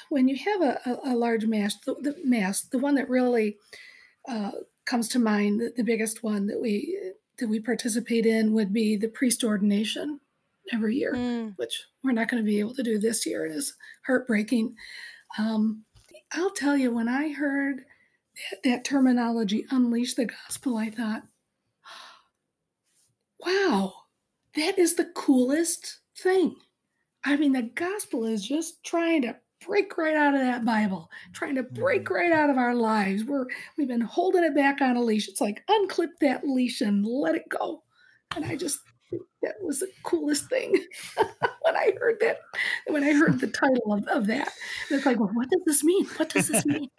when 0.09 0.28
you 0.28 0.37
have 0.37 0.62
a, 0.62 0.80
a, 0.87 1.12
a 1.12 1.14
large 1.14 1.46
mass, 1.46 1.76
the, 1.85 1.94
the 1.94 2.16
mass, 2.24 2.62
the 2.62 2.78
one 2.78 2.94
that 2.96 3.09
really 3.09 3.56
uh, 4.28 4.50
comes 4.85 5.09
to 5.09 5.18
mind, 5.18 5.61
the, 5.61 5.72
the 5.76 5.85
biggest 5.85 6.22
one 6.22 6.46
that 6.46 6.61
we 6.61 6.98
that 7.38 7.48
we 7.48 7.61
participate 7.61 8.24
in 8.26 8.52
would 8.54 8.72
be 8.72 8.96
the 8.96 9.09
priest 9.09 9.44
ordination 9.44 10.20
every 10.72 10.96
year 10.96 11.12
Mm. 11.14 11.52
which 11.56 11.85
we're 12.02 12.12
not 12.12 12.28
going 12.28 12.42
to 12.42 12.46
be 12.46 12.59
able 12.59 12.74
to 12.74 12.82
do 12.82 12.98
this 12.98 13.24
year. 13.26 13.46
It 13.46 13.52
is 13.52 13.74
heartbreaking. 14.06 14.74
Um, 15.38 15.85
I'll 16.37 16.51
tell 16.51 16.77
you, 16.77 16.92
when 16.92 17.09
I 17.09 17.33
heard 17.33 17.79
that, 18.51 18.62
that 18.64 18.85
terminology, 18.85 19.66
unleash 19.70 20.14
the 20.14 20.27
gospel, 20.27 20.77
I 20.77 20.90
thought, 20.90 21.22
wow, 23.40 23.94
that 24.55 24.79
is 24.79 24.94
the 24.94 25.11
coolest 25.14 26.01
thing. 26.18 26.57
I 27.25 27.37
mean, 27.37 27.53
the 27.53 27.62
gospel 27.62 28.25
is 28.25 28.46
just 28.46 28.85
trying 28.85 29.22
to 29.22 29.37
break 29.66 29.96
right 29.96 30.16
out 30.16 30.35
of 30.35 30.40
that 30.40 30.64
Bible, 30.64 31.11
trying 31.33 31.55
to 31.57 31.62
break 31.62 32.05
mm. 32.05 32.14
right 32.14 32.33
out 32.33 32.51
of 32.51 32.59
our 32.59 32.75
lives. 32.75 33.25
We're 33.25 33.46
we've 33.77 33.88
been 33.88 34.01
holding 34.01 34.44
it 34.44 34.55
back 34.55 34.81
on 34.81 34.96
a 34.96 35.03
leash. 35.03 35.29
It's 35.29 35.40
like 35.40 35.64
unclip 35.68 36.11
that 36.20 36.46
leash 36.46 36.81
and 36.81 37.05
let 37.05 37.35
it 37.35 37.49
go. 37.49 37.83
And 38.35 38.44
I 38.44 38.57
just 38.57 38.81
that 39.42 39.55
was 39.62 39.81
the 39.81 39.90
coolest 40.03 40.49
thing 40.49 40.73
when 41.62 41.77
I 41.77 41.92
heard 42.01 42.16
that. 42.21 42.40
When 42.88 43.05
I 43.05 43.12
heard 43.12 43.40
the 43.40 43.49
title 43.49 43.92
of, 43.92 44.07
of 44.09 44.27
that, 44.27 44.53
it's 44.90 45.07
like, 45.07 45.19
well, 45.19 45.31
what 45.35 45.49
does 45.51 45.62
this 45.66 45.85
mean? 45.85 46.07
What 46.16 46.29
does 46.29 46.49
this 46.49 46.64
mean? 46.66 46.88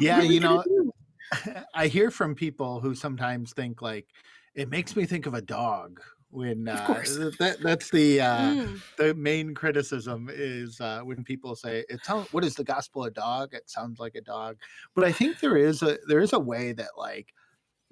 Yeah, 0.00 0.22
you 0.22 0.38
know, 0.38 0.62
do? 0.62 0.92
I 1.74 1.88
hear 1.88 2.10
from 2.12 2.34
people 2.34 2.80
who 2.80 2.94
sometimes 2.94 3.52
think 3.52 3.82
like 3.82 4.06
it 4.54 4.68
makes 4.68 4.94
me 4.94 5.04
think 5.04 5.26
of 5.26 5.34
a 5.34 5.42
dog 5.42 6.00
when 6.30 6.68
Of 6.68 6.78
uh, 6.80 6.84
course. 6.84 7.16
that 7.38 7.56
that's 7.62 7.90
the 7.90 8.20
uh, 8.20 8.54
Mm. 8.54 8.82
the 8.98 9.14
main 9.14 9.54
criticism 9.54 10.28
is 10.32 10.80
uh, 10.80 11.00
when 11.00 11.24
people 11.24 11.56
say 11.56 11.84
it 11.88 12.04
sounds 12.04 12.28
what 12.30 12.44
is 12.44 12.54
the 12.54 12.64
gospel 12.64 13.04
a 13.04 13.10
dog 13.10 13.52
it 13.54 13.68
sounds 13.68 13.98
like 13.98 14.14
a 14.14 14.20
dog 14.20 14.56
but 14.94 15.04
i 15.04 15.10
think 15.12 15.40
there 15.40 15.56
is 15.56 15.82
a 15.82 15.98
there 16.06 16.20
is 16.20 16.32
a 16.34 16.38
way 16.38 16.72
that 16.72 16.90
like 16.96 17.32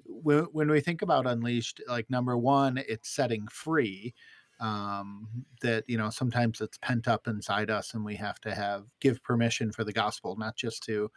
when, 0.07 0.45
when 0.45 0.69
we 0.69 0.81
think 0.81 1.01
about 1.01 1.27
unleashed 1.27 1.81
like 1.87 2.09
number 2.09 2.37
one 2.37 2.77
it's 2.77 3.09
setting 3.09 3.47
free 3.47 4.13
um 4.59 5.45
that 5.61 5.83
you 5.87 5.97
know 5.97 6.09
sometimes 6.09 6.61
it's 6.61 6.77
pent 6.79 7.07
up 7.07 7.27
inside 7.27 7.69
us 7.69 7.93
and 7.93 8.03
we 8.05 8.15
have 8.15 8.39
to 8.39 8.55
have 8.55 8.87
give 8.99 9.21
permission 9.23 9.71
for 9.71 9.83
the 9.83 9.93
gospel 9.93 10.35
not 10.37 10.55
just 10.55 10.83
to 10.83 11.11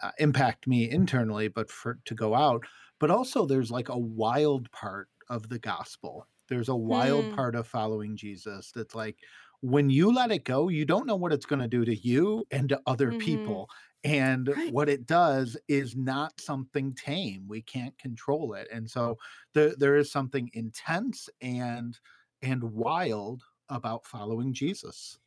uh, 0.00 0.12
impact 0.18 0.66
me 0.66 0.88
internally 0.90 1.48
but 1.48 1.70
for 1.70 1.98
to 2.04 2.14
go 2.14 2.34
out 2.34 2.64
but 2.98 3.10
also 3.10 3.46
there's 3.46 3.70
like 3.70 3.88
a 3.88 3.98
wild 3.98 4.70
part 4.72 5.08
of 5.28 5.48
the 5.48 5.58
gospel 5.58 6.26
there's 6.48 6.68
a 6.68 6.76
wild 6.76 7.28
Hmm. 7.28 7.30
part 7.30 7.54
of 7.54 7.66
following 7.66 8.16
jesus 8.16 8.72
that's 8.72 8.94
like 8.94 9.18
when 9.62 9.88
you 9.88 10.12
let 10.12 10.30
it 10.30 10.44
go 10.44 10.68
you 10.68 10.84
don't 10.84 11.06
know 11.06 11.16
what 11.16 11.32
it's 11.32 11.46
going 11.46 11.60
to 11.62 11.68
do 11.68 11.84
to 11.84 11.96
you 11.96 12.44
and 12.50 12.68
to 12.68 12.80
other 12.86 13.12
Mhm. 13.12 13.54
people 13.54 13.68
and 14.06 14.48
Right. 14.48 14.72
what 14.72 14.88
it 14.88 15.06
does 15.06 15.56
is 15.68 15.96
not 15.96 16.40
something 16.40 16.94
tame 16.94 17.46
we 17.48 17.60
can't 17.62 17.98
control 17.98 18.54
it 18.54 18.68
and 18.72 18.90
so 18.90 19.16
there, 19.54 19.74
there 19.76 19.96
is 19.96 20.10
something 20.12 20.50
intense 20.54 21.28
and 21.40 21.98
and 22.42 22.62
wild 22.62 23.42
about 23.68 24.06
following 24.06 24.52
Jesus. 24.52 25.18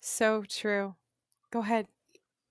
So 0.00 0.42
true. 0.44 0.96
Go 1.50 1.60
ahead. 1.60 1.86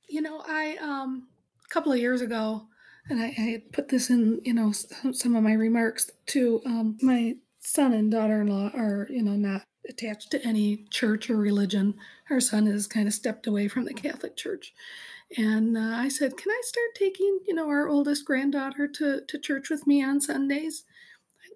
You 0.08 0.22
know, 0.22 0.44
I 0.48 0.78
um 0.78 1.30
a 1.66 1.70
couple 1.74 1.92
of 1.92 2.00
years 2.00 2.22
ago, 2.22 2.68
and 3.10 3.22
I, 3.22 3.28
I 3.38 3.64
put 3.74 3.90
this 3.90 4.10
in, 4.10 4.42
you 4.44 4.54
know, 4.54 4.72
some, 4.72 5.14
some 5.14 5.36
of 5.36 5.44
my 5.44 5.54
remarks 5.54 6.10
too. 6.26 6.62
Um, 6.66 6.98
my 7.02 7.36
son 7.60 7.94
and 7.94 8.12
daughter-in-law 8.12 8.72
are, 8.76 9.08
you 9.10 9.24
know, 9.24 9.36
not 9.36 9.64
attached 9.90 10.32
to 10.32 10.46
any 10.46 10.86
church 10.92 11.30
or 11.30 11.38
religion. 11.38 11.96
Our 12.30 12.40
son 12.40 12.66
has 12.68 12.88
kind 12.88 13.08
of 13.08 13.14
stepped 13.14 13.48
away 13.48 13.68
from 13.68 13.86
the 13.86 13.94
Catholic 13.94 14.38
Church, 14.38 14.74
and 15.38 15.78
uh, 15.78 15.96
I 15.98 16.10
said, 16.10 16.38
"Can 16.38 16.52
I 16.52 16.62
start 16.64 16.96
taking, 16.96 17.40
you 17.48 17.54
know, 17.56 17.68
our 17.68 17.88
oldest 17.88 18.26
granddaughter 18.26 18.88
to 18.88 19.22
to 19.28 19.40
church 19.40 19.70
with 19.70 19.88
me 19.88 20.04
on 20.04 20.22
Sundays?" 20.22 20.84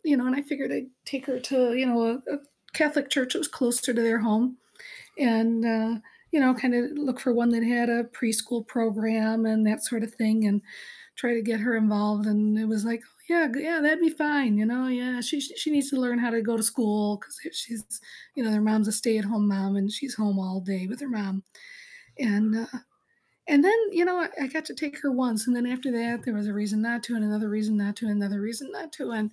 You 0.04 0.18
know, 0.18 0.26
and 0.28 0.36
I 0.36 0.42
figured 0.42 0.72
I'd 0.72 0.90
take 1.06 1.26
her 1.28 1.40
to, 1.40 1.74
you 1.76 1.86
know, 1.86 2.02
a, 2.02 2.34
a 2.34 2.40
Catholic 2.74 3.10
church 3.10 3.34
that 3.34 3.40
was 3.40 3.48
closer 3.48 3.94
to 3.94 4.02
their 4.02 4.20
home, 4.20 4.58
and 5.18 5.66
uh, 5.66 6.00
you 6.32 6.40
know, 6.40 6.54
kind 6.54 6.76
of 6.76 6.92
look 6.98 7.20
for 7.20 7.34
one 7.34 7.50
that 7.50 7.64
had 7.64 7.90
a 7.90 8.04
preschool 8.06 8.66
program 8.68 9.46
and 9.46 9.66
that 9.66 9.84
sort 9.84 10.04
of 10.04 10.14
thing, 10.14 10.46
and 10.46 10.62
try 11.16 11.34
to 11.34 11.42
get 11.42 11.60
her 11.62 11.76
involved. 11.76 12.26
And 12.28 12.58
it 12.60 12.66
was 12.66 12.86
like, 12.86 13.02
oh, 13.04 13.22
yeah, 13.30 13.48
yeah, 13.56 13.82
that'd 13.82 14.00
be 14.00 14.10
fine. 14.10 14.58
You 14.58 14.66
know, 14.66 14.88
yeah, 14.88 15.22
she 15.22 15.40
she 15.42 15.72
needs 15.72 15.90
to 15.90 16.00
learn 16.00 16.20
how 16.20 16.30
to 16.32 16.42
go 16.42 16.58
to 16.58 16.64
school 16.64 17.18
because 17.18 17.40
she's, 17.56 17.84
you 18.36 18.44
know, 18.44 18.52
their 18.52 18.62
mom's 18.62 18.88
a 18.88 18.92
stay-at-home 18.92 19.48
mom 19.48 19.76
and 19.76 19.92
she's 19.92 20.16
home 20.16 20.40
all 20.40 20.62
day 20.62 20.88
with 20.88 21.02
her 21.02 21.10
mom, 21.10 21.44
and. 22.18 22.56
Uh, 22.56 22.80
and 23.48 23.64
then, 23.64 23.78
you 23.92 24.06
know, 24.06 24.28
I, 24.40 24.48
got 24.48 24.66
to 24.66 24.76
take 24.76 25.00
her 25.02 25.12
once, 25.12 25.48
and 25.48 25.56
then 25.56 25.66
after 25.66 25.92
that, 25.92 26.24
there 26.24 26.34
was 26.34 26.48
a 26.48 26.54
reason 26.54 26.82
not 26.82 27.04
to, 27.04 27.16
and 27.16 27.24
another 27.24 27.50
reason 27.50 27.78
not 27.78 27.96
to, 27.98 28.08
and 28.08 28.22
another 28.22 28.42
reason 28.42 28.72
not 28.72 28.92
to, 28.94 29.12
and 29.12 29.32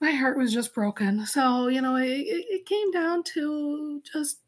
my 0.00 0.10
heart 0.10 0.36
was 0.36 0.52
just 0.52 0.74
broken. 0.74 1.24
So, 1.26 1.68
you 1.68 1.80
know, 1.80 1.96
it, 1.96 2.24
it 2.26 2.66
came 2.66 2.90
down 2.90 3.22
to 3.34 4.02
just 4.12 4.40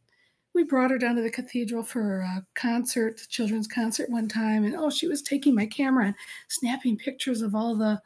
we 0.54 0.64
brought 0.64 0.90
her 0.90 0.98
down 0.98 1.14
to 1.16 1.22
the 1.22 1.30
cathedral 1.30 1.82
for 1.82 2.20
a 2.20 2.44
concert, 2.54 3.20
children's 3.28 3.68
concert 3.68 4.10
one 4.10 4.28
time, 4.28 4.64
and 4.64 4.74
oh, 4.76 4.90
she 4.90 5.06
was 5.06 5.22
taking 5.22 5.54
my 5.54 5.66
camera 5.66 6.06
and 6.06 6.14
snapping 6.48 6.96
pictures 6.96 7.42
of 7.42 7.54
all 7.54 7.76
the 7.76 8.00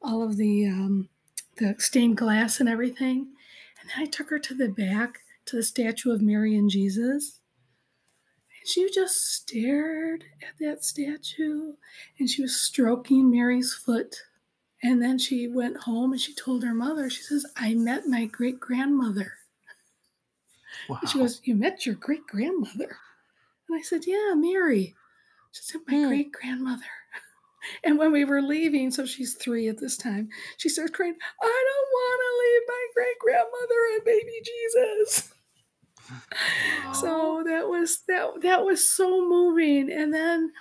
all 0.00 0.22
of 0.22 0.36
the 0.36 0.66
um, 0.66 1.08
the 1.58 1.74
stained 1.78 2.16
glass 2.16 2.60
and 2.60 2.68
everything. 2.68 3.28
And 3.80 3.90
then 3.90 4.02
I 4.02 4.06
took 4.06 4.30
her 4.30 4.38
to 4.38 4.54
the 4.54 4.68
back 4.68 5.18
to 5.46 5.56
the 5.56 5.62
statue 5.62 6.12
of 6.12 6.22
Mary 6.22 6.56
and 6.56 6.70
Jesus. 6.70 7.35
She 8.66 8.90
just 8.90 9.32
stared 9.34 10.24
at 10.42 10.58
that 10.60 10.84
statue 10.84 11.74
and 12.18 12.28
she 12.28 12.42
was 12.42 12.60
stroking 12.60 13.30
Mary's 13.30 13.72
foot. 13.72 14.16
And 14.82 15.00
then 15.00 15.18
she 15.18 15.48
went 15.48 15.78
home 15.78 16.12
and 16.12 16.20
she 16.20 16.34
told 16.34 16.64
her 16.64 16.74
mother, 16.74 17.08
she 17.08 17.22
says, 17.22 17.46
I 17.56 17.74
met 17.74 18.06
my 18.08 18.26
great 18.26 18.60
grandmother. 18.60 19.34
Wow. 20.88 20.98
She 21.06 21.18
goes, 21.18 21.40
You 21.44 21.54
met 21.54 21.86
your 21.86 21.94
great 21.94 22.26
grandmother? 22.26 22.98
And 23.68 23.78
I 23.78 23.82
said, 23.82 24.02
Yeah, 24.06 24.34
Mary. 24.36 24.94
She 25.52 25.62
said, 25.62 25.82
My 25.86 25.94
Hmm. 25.94 26.08
great 26.08 26.32
grandmother. 26.32 26.82
And 27.84 27.98
when 27.98 28.12
we 28.12 28.24
were 28.24 28.42
leaving, 28.42 28.90
so 28.92 29.06
she's 29.06 29.34
three 29.34 29.68
at 29.68 29.78
this 29.78 29.96
time, 29.96 30.28
she 30.56 30.68
starts 30.68 30.92
crying, 30.92 31.16
I 31.42 31.64
don't 31.68 31.88
want 31.92 32.20
to 32.22 32.38
leave 32.42 32.62
my 32.68 32.86
great 32.94 33.18
grandmother 33.20 33.80
and 33.94 34.04
baby 34.04 34.42
Jesus. 34.44 35.32
So 36.92 37.35
that 37.35 37.35
that 38.08 38.42
that 38.42 38.64
was 38.64 38.88
so 38.88 39.26
moving. 39.28 39.90
And 39.90 40.12
then 40.12 40.52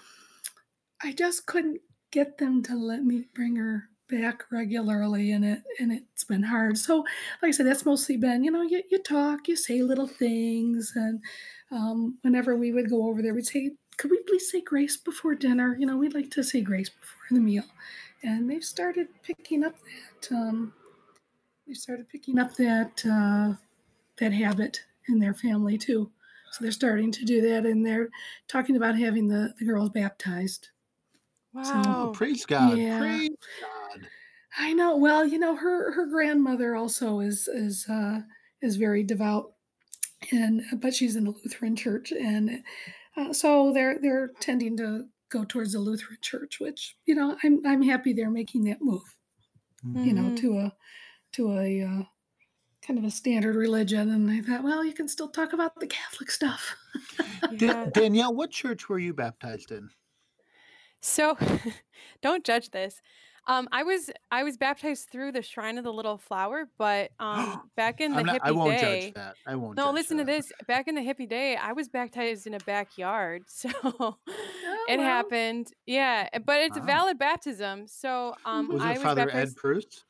I 1.01 1.11
just 1.11 1.45
couldn't 1.45 1.81
get 2.11 2.37
them 2.37 2.63
to 2.63 2.75
let 2.75 3.03
me 3.03 3.25
bring 3.33 3.55
her 3.57 3.89
back 4.07 4.43
regularly 4.51 5.31
and 5.31 5.43
it 5.43 5.63
and 5.79 5.91
it's 5.91 6.23
been 6.23 6.43
hard. 6.43 6.77
So 6.77 6.97
like 7.41 7.49
I 7.49 7.51
said, 7.51 7.65
that's 7.65 7.85
mostly 7.85 8.17
been, 8.17 8.43
you 8.43 8.51
know, 8.51 8.61
you, 8.61 8.83
you 8.89 9.01
talk, 9.01 9.47
you 9.47 9.55
say 9.55 9.81
little 9.81 10.07
things 10.07 10.93
and 10.95 11.19
um, 11.71 12.17
whenever 12.21 12.55
we 12.55 12.71
would 12.71 12.89
go 12.89 13.07
over 13.07 13.21
there, 13.21 13.33
we'd 13.33 13.47
say, 13.47 13.71
could 13.97 14.11
we 14.11 14.21
please 14.27 14.51
say 14.51 14.61
grace 14.61 14.97
before 14.97 15.35
dinner? 15.35 15.75
You 15.79 15.87
know, 15.87 15.97
we'd 15.97 16.13
like 16.13 16.31
to 16.31 16.43
say 16.43 16.61
grace 16.61 16.89
before 16.89 17.25
the 17.31 17.39
meal. 17.39 17.63
And 18.23 18.49
they've 18.49 18.63
started 18.63 19.07
picking 19.23 19.63
up 19.63 19.75
that 20.19 20.35
um, 20.35 20.73
they 21.67 21.73
started 21.73 22.09
picking 22.09 22.39
up 22.39 22.55
that 22.55 23.03
uh, 23.05 23.53
that 24.17 24.33
habit 24.33 24.81
in 25.07 25.19
their 25.19 25.33
family 25.33 25.77
too. 25.77 26.09
So 26.55 26.63
they're 26.63 26.71
starting 26.71 27.11
to 27.13 27.25
do 27.25 27.41
that, 27.41 27.65
and 27.65 27.85
they're 27.85 28.09
talking 28.47 28.77
about 28.77 28.97
having 28.97 29.27
the, 29.27 29.53
the 29.59 29.65
girls 29.65 29.89
baptized. 29.91 30.69
Oh, 31.73 32.07
Wow. 32.07 32.13
praise 32.13 32.45
God. 32.45 32.85
Yeah. 32.85 32.89
Praise 32.89 33.29
God. 33.59 34.09
I 34.57 34.73
know. 34.73 34.95
Well, 34.97 35.25
you 35.25 35.37
know, 35.39 35.55
her 35.55 35.91
her 35.93 36.05
grandmother 36.07 36.75
also 36.75 37.19
is 37.19 37.47
is 37.47 37.87
uh, 37.89 38.21
is 38.61 38.77
very 38.77 39.03
devout, 39.03 39.53
and 40.31 40.63
but 40.81 40.93
she's 40.95 41.15
in 41.15 41.25
the 41.25 41.31
Lutheran 41.31 41.75
church, 41.75 42.11
and 42.13 42.63
uh, 43.17 43.33
so 43.33 43.73
they're 43.73 43.99
they're 43.99 44.29
tending 44.41 44.77
to 44.77 45.09
go 45.29 45.45
towards 45.45 45.73
the 45.73 45.79
Lutheran 45.79 46.19
church, 46.21 46.59
which 46.59 46.97
you 47.05 47.15
know 47.15 47.37
I'm 47.43 47.65
I'm 47.65 47.83
happy 47.83 48.13
they're 48.13 48.31
making 48.31 48.65
that 48.65 48.81
move. 48.81 49.17
You 50.03 50.13
know, 50.13 50.29
Mhm. 50.29 50.37
to 50.37 50.57
a 50.59 50.77
to 51.33 51.53
a 51.53 51.81
uh, 51.83 52.03
kind 52.85 52.99
of 52.99 53.05
a 53.05 53.11
standard 53.11 53.55
religion, 53.55 54.09
and 54.11 54.29
I 54.29 54.41
thought, 54.41 54.63
well, 54.63 54.83
you 54.83 54.93
can 54.93 55.07
still 55.07 55.29
talk 55.29 55.53
about 55.53 55.79
the 55.79 55.87
Catholic 55.87 56.29
stuff. 56.31 56.75
Da- 57.57 57.85
Yeah. 57.85 57.89
Danielle, 57.93 58.33
what 58.33 58.51
church 58.51 58.89
were 58.89 58.99
you 58.99 59.13
baptized 59.13 59.71
in? 59.71 59.89
So 61.01 61.37
don't 62.21 62.43
judge 62.43 62.71
this. 62.71 63.01
Um, 63.47 63.67
I 63.71 63.83
was 63.83 64.09
I 64.31 64.43
was 64.43 64.57
baptized 64.57 65.09
through 65.11 65.31
the 65.31 65.43
Shrine 65.43 65.77
of 65.77 65.83
the 65.83 65.93
Little 65.93 66.17
Flower, 66.17 66.67
but 66.79 67.11
um, 67.19 67.69
back 67.75 68.01
in 68.01 68.11
the 68.13 68.19
I'm 68.19 68.25
not, 68.25 68.37
hippie 68.37 68.45
I 68.47 68.51
won't 68.51 68.79
day. 68.79 69.01
judge 69.01 69.13
that. 69.13 69.35
I 69.45 69.55
won't. 69.55 69.77
No, 69.77 69.85
judge 69.87 69.93
listen 69.95 70.17
to 70.17 70.23
this. 70.23 70.51
Back 70.67 70.87
in 70.87 70.95
the 70.95 71.01
hippie 71.01 71.29
day, 71.29 71.55
I 71.55 71.73
was 71.73 71.87
baptized 71.89 72.47
in 72.47 72.55
a 72.55 72.59
backyard. 72.59 73.43
So 73.47 73.69
it 73.69 73.73
Oh, 73.87 74.95
well. 74.97 74.99
happened. 74.99 75.71
Yeah, 75.85 76.27
but 76.43 76.61
it's 76.61 76.77
a 76.77 76.81
valid 76.81 77.19
baptism. 77.19 77.87
So 77.87 78.35
um 78.45 78.67
Was 78.69 78.81
I 78.81 78.89
it 78.93 78.93
was 78.93 79.03
Father 79.03 79.25
baptized 79.25 79.57
Ed 79.57 79.61
Proust? 79.61 80.05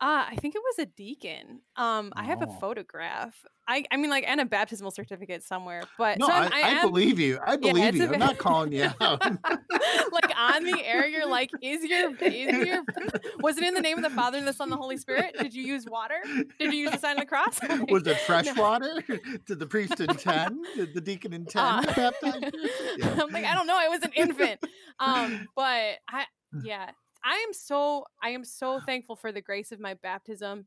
Uh, 0.00 0.24
I 0.30 0.36
think 0.40 0.54
it 0.54 0.62
was 0.62 0.78
a 0.80 0.86
deacon. 0.86 1.60
Um 1.76 2.12
I 2.16 2.24
have 2.24 2.42
a 2.42 2.46
Oh. 2.48 2.56
photograph. 2.60 3.34
I 3.68 3.84
I 3.90 3.96
mean 3.96 4.10
like 4.10 4.24
and 4.26 4.40
a 4.40 4.44
baptismal 4.44 4.90
certificate 4.90 5.42
somewhere. 5.42 5.82
But 5.98 6.18
No, 6.18 6.26
so 6.26 6.32
I, 6.32 6.44
I'm, 6.44 6.52
I, 6.52 6.60
I, 6.62 6.68
am 6.82 6.88
believe 6.90 7.18
you. 7.18 7.38
I 7.44 7.52
yeah, 7.52 7.56
believe 7.56 7.84
it's 7.86 7.96
you. 7.98 8.12
I'm 8.12 8.18
not 8.18 8.38
calling 8.38 8.72
you 8.72 8.90
out. 9.00 9.20
like 10.12 10.38
on 10.38 10.64
the 10.64 10.80
air, 10.84 11.06
you're 11.06 11.26
like, 11.26 11.50
is 11.62 11.82
your 11.84 12.14
is 12.22 12.66
your 12.66 12.84
was 13.40 13.56
it 13.58 13.64
in 13.64 13.74
the 13.74 13.80
name 13.80 13.96
of 13.96 14.04
the 14.04 14.10
Father 14.10 14.38
and 14.38 14.46
the 14.46 14.52
Son 14.52 14.66
and 14.66 14.72
the 14.72 14.76
Holy 14.76 14.96
Spirit? 14.98 15.34
Did 15.40 15.54
you 15.54 15.62
use 15.64 15.86
water? 15.86 16.20
Did 16.58 16.72
you 16.72 16.80
use 16.80 16.90
the 16.92 16.98
sign 16.98 17.16
of 17.16 17.20
the 17.20 17.26
cross? 17.26 17.58
Was 17.88 18.06
it 18.06 18.18
fresh 18.20 18.46
No. 18.46 18.62
water? 18.62 19.02
Did 19.46 19.58
the 19.58 19.66
priest 19.66 19.98
intend? 20.00 20.64
Did 20.76 20.94
the 20.94 21.00
deacon 21.00 21.32
intend 21.32 21.66
Uh, 21.66 21.80
to 21.82 21.94
baptize 21.94 22.52
you? 22.52 22.70
Yeah. 22.98 23.18
I'm 23.22 23.32
like, 23.32 23.44
I 23.44 23.54
don't 23.54 23.66
know. 23.66 23.76
I 23.78 23.88
was 23.88 24.02
an 24.02 24.12
infant. 24.14 24.60
Um, 25.00 25.46
but 25.56 25.96
I 26.08 26.24
yeah, 26.62 26.90
I 27.26 27.44
am 27.46 27.52
so 27.52 28.04
I 28.22 28.30
am 28.30 28.44
so 28.44 28.80
thankful 28.86 29.16
for 29.16 29.32
the 29.32 29.42
grace 29.42 29.72
of 29.72 29.80
my 29.80 29.94
baptism. 29.94 30.66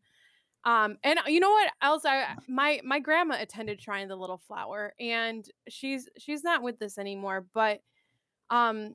Um, 0.66 0.98
and 1.04 1.20
you 1.28 1.40
know 1.40 1.52
what 1.52 1.72
else? 1.82 2.04
I 2.06 2.36
my 2.48 2.82
my 2.84 3.00
grandma 3.00 3.38
attended 3.40 3.82
Shrine 3.82 4.04
of 4.04 4.10
the 4.10 4.18
Little 4.18 4.42
Flower, 4.48 4.94
and 5.00 5.50
she's 5.70 6.10
she's 6.18 6.44
not 6.44 6.62
with 6.62 6.82
us 6.82 6.98
anymore. 6.98 7.46
But 7.54 7.80
um, 8.50 8.94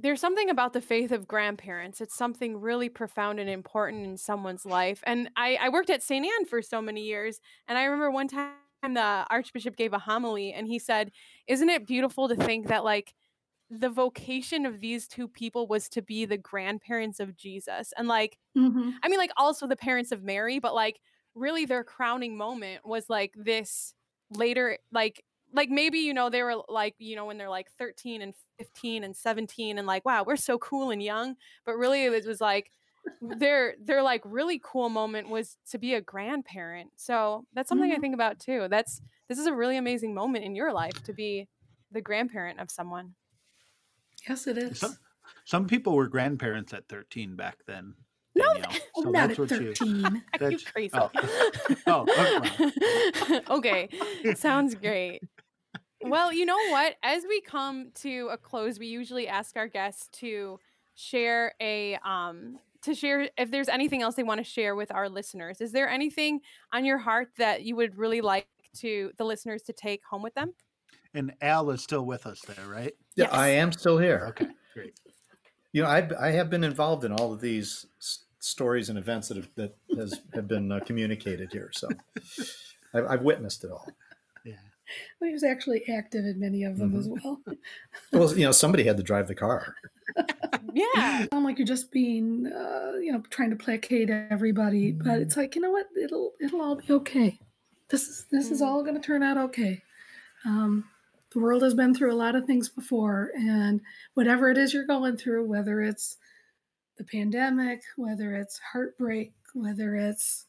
there's 0.00 0.20
something 0.20 0.50
about 0.50 0.72
the 0.72 0.80
faith 0.80 1.12
of 1.12 1.26
grandparents. 1.26 2.00
It's 2.00 2.16
something 2.16 2.60
really 2.60 2.88
profound 2.88 3.40
and 3.40 3.50
important 3.50 4.06
in 4.06 4.16
someone's 4.16 4.64
life. 4.64 5.02
And 5.04 5.30
I, 5.36 5.58
I 5.60 5.68
worked 5.70 5.90
at 5.90 6.02
St. 6.02 6.24
Anne 6.24 6.46
for 6.46 6.62
so 6.62 6.80
many 6.80 7.02
years. 7.02 7.40
And 7.66 7.76
I 7.76 7.84
remember 7.84 8.10
one 8.10 8.28
time 8.28 8.52
the 8.82 9.26
Archbishop 9.28 9.76
gave 9.76 9.92
a 9.92 9.98
homily 9.98 10.52
and 10.52 10.68
he 10.68 10.78
said, 10.78 11.10
Isn't 11.48 11.68
it 11.68 11.86
beautiful 11.86 12.28
to 12.28 12.36
think 12.36 12.68
that, 12.68 12.84
like, 12.84 13.14
the 13.70 13.90
vocation 13.90 14.66
of 14.66 14.80
these 14.80 15.08
two 15.08 15.28
people 15.28 15.66
was 15.66 15.88
to 15.90 16.02
be 16.02 16.24
the 16.24 16.38
grandparents 16.38 17.20
of 17.20 17.36
Jesus? 17.36 17.92
And, 17.96 18.08
like, 18.08 18.38
Mhm. 18.54 19.00
I 19.02 19.08
mean, 19.08 19.18
like, 19.18 19.32
also 19.36 19.66
the 19.66 19.76
parents 19.76 20.12
of 20.12 20.22
Mary, 20.22 20.58
but, 20.58 20.74
like, 20.74 21.00
really 21.34 21.64
their 21.64 21.84
crowning 21.84 22.36
moment 22.36 22.86
was, 22.86 23.08
like, 23.10 23.34
this 23.36 23.94
later, 24.30 24.78
like, 24.92 25.24
like 25.54 25.70
maybe 25.70 25.98
you 26.00 26.12
know 26.12 26.28
they 26.28 26.42
were 26.42 26.56
like 26.68 26.94
you 26.98 27.16
know 27.16 27.24
when 27.24 27.38
they're 27.38 27.48
like 27.48 27.70
13 27.70 28.20
and 28.20 28.34
15 28.58 29.02
and 29.02 29.16
17 29.16 29.78
and 29.78 29.86
like 29.86 30.04
wow 30.04 30.22
we're 30.22 30.36
so 30.36 30.58
cool 30.58 30.90
and 30.90 31.02
young 31.02 31.36
but 31.64 31.74
really 31.76 32.04
it 32.04 32.26
was 32.26 32.38
like 32.38 32.70
their 33.20 33.74
their 33.80 34.02
like 34.02 34.20
really 34.24 34.60
cool 34.62 34.90
moment 34.90 35.28
was 35.28 35.56
to 35.66 35.78
be 35.78 35.94
a 35.94 36.02
grandparent 36.02 36.92
so 36.96 37.46
that's 37.54 37.68
something 37.68 37.92
i 37.92 37.98
Mhm. 37.98 38.00
think 38.00 38.14
about 38.14 38.38
too 38.38 38.68
that's 38.70 39.00
this 39.28 39.38
is 39.38 39.46
a 39.46 39.54
really 39.54 39.76
amazing 39.78 40.14
moment 40.14 40.44
in 40.44 40.54
your 40.54 40.72
life 40.72 41.02
to 41.02 41.14
be 41.14 41.48
the 41.90 42.02
grandparent 42.02 42.60
of 42.60 42.70
someone 42.70 43.14
Yes, 44.28 44.46
it 44.46 44.58
is. 44.58 44.78
Some, 44.78 44.96
some 45.44 45.66
people 45.66 45.94
were 45.94 46.08
grandparents 46.08 46.72
at 46.72 46.88
13 46.88 47.36
back 47.36 47.58
then. 47.66 47.94
No, 48.34 48.54
Danielle. 48.54 48.72
Oh, 48.96 49.02
So 49.02 49.10
not 49.10 49.28
that's 49.28 49.32
at 49.32 49.38
what 49.38 49.60
you. 49.60 49.74
13. 49.74 50.22
are 50.40 50.50
you 50.50 50.58
crazy 50.72 50.94
oh. 50.94 51.10
Oh, 51.86 53.40
okay 53.56 53.88
sounds 54.36 54.74
great 54.76 55.22
well 56.02 56.32
you 56.32 56.46
know 56.46 56.58
what 56.70 56.94
as 57.02 57.24
we 57.28 57.40
come 57.40 57.90
to 57.96 58.28
a 58.30 58.36
close 58.38 58.78
we 58.78 58.86
usually 58.86 59.26
ask 59.26 59.56
our 59.56 59.66
guests 59.66 60.08
to 60.20 60.60
share 60.94 61.54
a 61.60 61.96
um 62.04 62.58
to 62.82 62.94
share 62.94 63.28
if 63.36 63.50
there's 63.50 63.68
anything 63.68 64.02
else 64.02 64.14
they 64.14 64.22
want 64.22 64.38
to 64.38 64.44
share 64.44 64.74
with 64.74 64.92
our 64.92 65.08
listeners. 65.08 65.60
Is 65.60 65.72
there 65.72 65.88
anything 65.88 66.40
on 66.72 66.84
your 66.84 66.98
heart 66.98 67.30
that 67.38 67.62
you 67.62 67.76
would 67.76 67.96
really 67.96 68.20
like 68.20 68.46
to 68.76 69.12
the 69.16 69.24
listeners 69.24 69.62
to 69.62 69.72
take 69.72 70.02
home 70.04 70.22
with 70.22 70.34
them? 70.34 70.54
And 71.18 71.32
Al 71.42 71.70
is 71.70 71.82
still 71.82 72.04
with 72.06 72.26
us 72.26 72.40
there, 72.42 72.66
right? 72.68 72.94
Yeah, 73.16 73.24
Yes. 73.26 73.34
I 73.34 73.48
am 73.48 73.72
still 73.72 73.98
here. 73.98 74.26
Okay, 74.30 74.46
great. 74.72 74.94
You 75.72 75.82
know, 75.82 75.88
I 75.88 76.08
I 76.20 76.30
have 76.30 76.48
been 76.48 76.62
involved 76.64 77.04
in 77.04 77.12
all 77.12 77.32
of 77.32 77.40
these 77.40 77.86
s- 78.00 78.20
stories 78.38 78.88
and 78.88 78.96
events 78.98 79.26
that 79.28 79.36
have 79.36 79.50
that 79.56 79.76
has 79.96 80.20
have 80.34 80.46
been 80.46 80.70
uh, 80.70 80.80
communicated 80.86 81.52
here. 81.52 81.70
So 81.72 81.88
I've, 82.94 83.06
I've 83.10 83.22
witnessed 83.22 83.64
it 83.64 83.70
all. 83.72 83.88
Yeah. 84.44 84.54
Well, 85.20 85.28
he 85.28 85.32
was 85.34 85.42
actually 85.44 85.82
active 85.88 86.24
in 86.24 86.38
many 86.38 86.62
of 86.64 86.78
them 86.78 86.90
Mm-hmm. 86.92 86.98
as 87.00 87.08
well. 87.08 87.40
Well, 88.12 88.38
you 88.38 88.44
know, 88.46 88.52
somebody 88.52 88.84
had 88.84 88.96
to 88.96 89.02
drive 89.02 89.26
the 89.28 89.34
car. 89.34 89.74
Yeah. 90.74 91.26
sound 91.32 91.44
like 91.44 91.58
you're 91.58 91.66
just 91.66 91.90
being, 91.90 92.46
uh, 92.46 92.92
you 93.00 93.10
know, 93.10 93.22
trying 93.30 93.50
to 93.50 93.56
placate 93.56 94.10
everybody, 94.10 94.92
but 94.92 95.18
it's 95.20 95.36
like, 95.36 95.54
you 95.56 95.62
know 95.62 95.70
what? 95.72 95.86
It'll 96.00 96.32
it'll 96.40 96.60
all 96.62 96.76
be 96.76 96.92
okay. 96.92 97.38
This 97.88 98.06
is 98.06 98.26
this 98.30 98.50
is 98.50 98.60
Mm. 98.60 98.66
all 98.66 98.82
going 98.82 98.94
to 98.94 99.00
turn 99.00 99.22
out 99.22 99.36
okay. 99.48 99.82
Um, 100.44 100.84
the 101.32 101.40
world 101.40 101.62
has 101.62 101.74
been 101.74 101.94
through 101.94 102.12
a 102.12 102.16
lot 102.16 102.34
of 102.34 102.46
things 102.46 102.68
before, 102.68 103.30
and 103.34 103.80
whatever 104.14 104.50
it 104.50 104.58
is 104.58 104.72
you're 104.72 104.86
going 104.86 105.16
through, 105.16 105.46
whether 105.46 105.82
it's 105.82 106.16
the 106.96 107.04
pandemic, 107.04 107.82
whether 107.96 108.34
it's 108.34 108.60
heartbreak, 108.72 109.32
whether 109.54 109.94
it's 109.94 110.46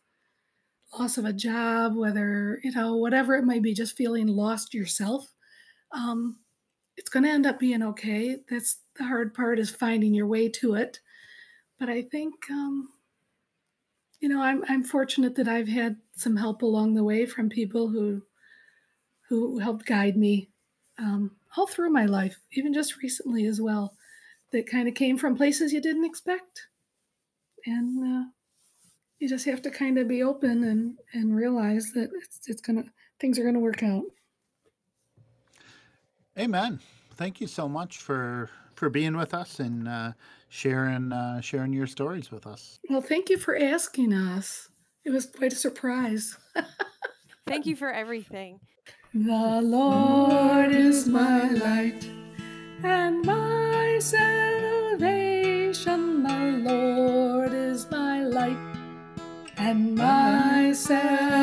loss 0.97 1.17
of 1.17 1.25
a 1.25 1.33
job, 1.33 1.95
whether 1.95 2.59
you 2.63 2.71
know 2.71 2.95
whatever 2.95 3.35
it 3.35 3.43
might 3.45 3.61
be, 3.61 3.73
just 3.73 3.97
feeling 3.97 4.27
lost 4.27 4.73
yourself. 4.73 5.33
Um, 5.91 6.37
it's 6.97 7.09
going 7.09 7.23
to 7.23 7.29
end 7.29 7.45
up 7.45 7.59
being 7.59 7.81
okay. 7.81 8.37
That's 8.49 8.79
the 8.97 9.05
hard 9.05 9.33
part 9.33 9.59
is 9.59 9.69
finding 9.69 10.13
your 10.13 10.27
way 10.27 10.49
to 10.49 10.75
it. 10.75 10.99
But 11.79 11.89
I 11.89 12.01
think, 12.01 12.33
um, 12.51 12.89
you 14.19 14.27
know, 14.27 14.41
I'm 14.41 14.63
I'm 14.67 14.83
fortunate 14.83 15.35
that 15.35 15.47
I've 15.47 15.69
had 15.69 15.97
some 16.15 16.35
help 16.35 16.61
along 16.61 16.95
the 16.95 17.03
way 17.03 17.25
from 17.25 17.49
people 17.49 17.89
who 17.89 18.23
who 19.29 19.59
helped 19.59 19.85
guide 19.85 20.17
me 20.17 20.49
um, 20.99 21.31
all 21.55 21.67
through 21.67 21.89
my 21.89 22.05
life, 22.05 22.37
even 22.51 22.73
just 22.73 23.01
recently 23.01 23.45
as 23.45 23.59
well. 23.61 23.95
That 24.51 24.67
kind 24.67 24.87
of 24.87 24.95
came 24.95 25.17
from 25.17 25.35
places 25.35 25.71
you 25.71 25.81
didn't 25.81 26.05
expect, 26.05 26.67
and 27.65 28.03
uh, 28.03 28.29
you 29.19 29.29
just 29.29 29.45
have 29.45 29.61
to 29.61 29.69
kind 29.69 29.97
of 29.99 30.07
be 30.07 30.23
open 30.23 30.63
and 30.63 30.97
and 31.13 31.35
realize 31.35 31.91
that 31.93 32.09
it's 32.15 32.47
it's 32.47 32.61
gonna 32.61 32.85
things 33.19 33.37
are 33.37 33.43
gonna 33.43 33.59
work 33.59 33.83
out. 33.83 34.05
Amen. 36.37 36.79
Thank 37.15 37.41
you 37.41 37.47
so 37.47 37.69
much 37.69 37.97
for 37.97 38.49
for 38.73 38.89
being 38.89 39.15
with 39.15 39.33
us 39.33 39.59
and 39.59 39.87
uh, 39.87 40.13
sharing 40.47 41.11
uh, 41.11 41.41
sharing 41.41 41.73
your 41.73 41.85
stories 41.85 42.31
with 42.31 42.47
us. 42.47 42.79
Well, 42.89 43.01
thank 43.01 43.29
you 43.29 43.37
for 43.37 43.57
asking 43.57 44.13
us. 44.13 44.69
It 45.05 45.11
was 45.11 45.27
quite 45.27 45.53
a 45.53 45.57
surprise. 45.57 46.37
Thank 47.47 47.65
you 47.65 47.75
for 47.75 47.91
everything. 47.91 48.59
The 49.11 49.61
Lord 49.63 50.71
is 50.71 51.07
my 51.07 51.49
light 51.49 52.07
and 52.83 53.25
my 53.25 53.97
salvation. 53.97 55.01
The 56.21 56.61
Lord 56.61 57.51
is 57.51 57.89
my 57.89 58.21
light 58.23 58.55
and 59.57 59.95
my 59.95 60.73
salvation. 60.73 61.41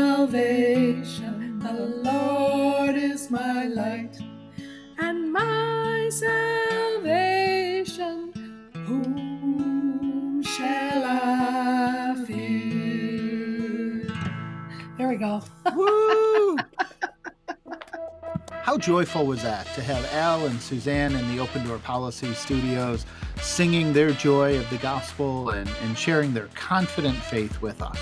The 1.58 1.72
Lord 2.04 2.94
is 2.94 3.32
my 3.32 3.64
light 3.64 4.16
and 4.98 5.32
my 5.32 6.08
salvation. 6.12 7.12
Whom 8.86 10.40
shall 10.44 11.02
I 11.04 12.14
fear? 12.28 14.06
There 14.96 15.08
we 15.08 15.16
go. 15.16 15.42
How 18.76 18.80
joyful 18.80 19.24
was 19.24 19.42
that 19.42 19.64
to 19.68 19.80
have 19.80 20.04
Al 20.12 20.44
and 20.44 20.60
Suzanne 20.60 21.16
in 21.16 21.34
the 21.34 21.42
Open 21.42 21.66
Door 21.66 21.78
Policy 21.78 22.34
Studios 22.34 23.06
singing 23.40 23.94
their 23.94 24.10
joy 24.10 24.58
of 24.58 24.68
the 24.68 24.76
gospel 24.76 25.48
and, 25.48 25.66
and 25.82 25.96
sharing 25.96 26.34
their 26.34 26.48
confident 26.54 27.16
faith 27.16 27.62
with 27.62 27.80
us? 27.80 27.98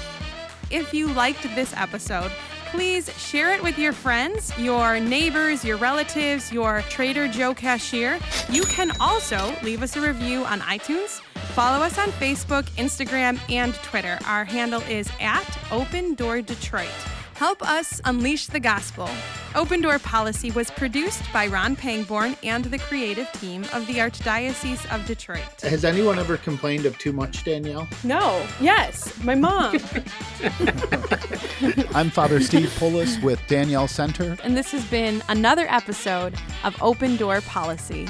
If 0.73 0.93
you 0.93 1.07
liked 1.13 1.45
this 1.55 1.73
episode, 1.77 2.33
please 2.73 3.09
share 3.17 3.53
it 3.53 3.63
with 3.63 3.79
your 3.79 3.93
friends, 3.93 4.53
your 4.59 4.99
neighbors, 4.99 5.65
your 5.65 5.77
relatives, 5.77 6.53
your 6.53 6.83
Trader 6.91 7.29
Joe 7.29 7.55
cashier. 7.55 8.19
You 8.51 8.65
can 8.65 8.91
also 8.99 9.55
leave 9.63 9.81
us 9.81 9.95
a 9.95 10.01
review 10.01 10.45
on 10.45 10.59
iTunes. 10.59 11.21
Follow 11.55 11.85
us 11.85 11.99
on 11.99 12.09
Facebook, 12.09 12.65
Instagram, 12.71 13.39
and 13.49 13.75
Twitter. 13.77 14.19
Our 14.27 14.45
handle 14.45 14.81
is 14.89 15.09
at 15.21 15.57
Open 15.71 16.15
Door 16.15 16.43
Detroit. 16.43 17.14
Help 17.37 17.63
us 17.69 18.01
unleash 18.05 18.47
the 18.47 18.61
gospel. 18.61 19.09
Open 19.57 19.81
Door 19.81 19.99
Policy 20.01 20.51
was 20.53 20.71
produced 20.71 21.23
by 21.33 21.47
Ron 21.49 21.75
Pangborn 21.77 22.37
and 22.45 22.65
the 22.65 22.79
creative 22.79 23.31
team 23.33 23.65
of 23.73 23.87
the 23.87 23.95
Archdiocese 23.95 24.85
of 24.95 25.05
Detroit. 25.07 25.61
Has 25.63 25.85
anyone 25.85 26.19
ever 26.19 26.37
complained 26.37 26.87
of 26.87 26.97
too 26.99 27.13
much, 27.13 27.45
Danielle? 27.45 27.89
No, 28.05 28.45
yes, 28.61 29.17
my 29.25 29.35
mom. 29.35 29.75
I'm 31.95 32.11
Father 32.11 32.41
Steve 32.41 32.69
Pullis 32.79 33.21
with 33.23 33.41
Danielle 33.49 33.89
Center. 33.89 34.37
and 34.45 34.57
this 34.57 34.71
has 34.71 34.85
been 34.87 35.23
another 35.29 35.67
episode 35.69 36.35
of 36.63 36.81
Open 36.83 37.17
Door 37.17 37.41
Policy. 37.43 38.09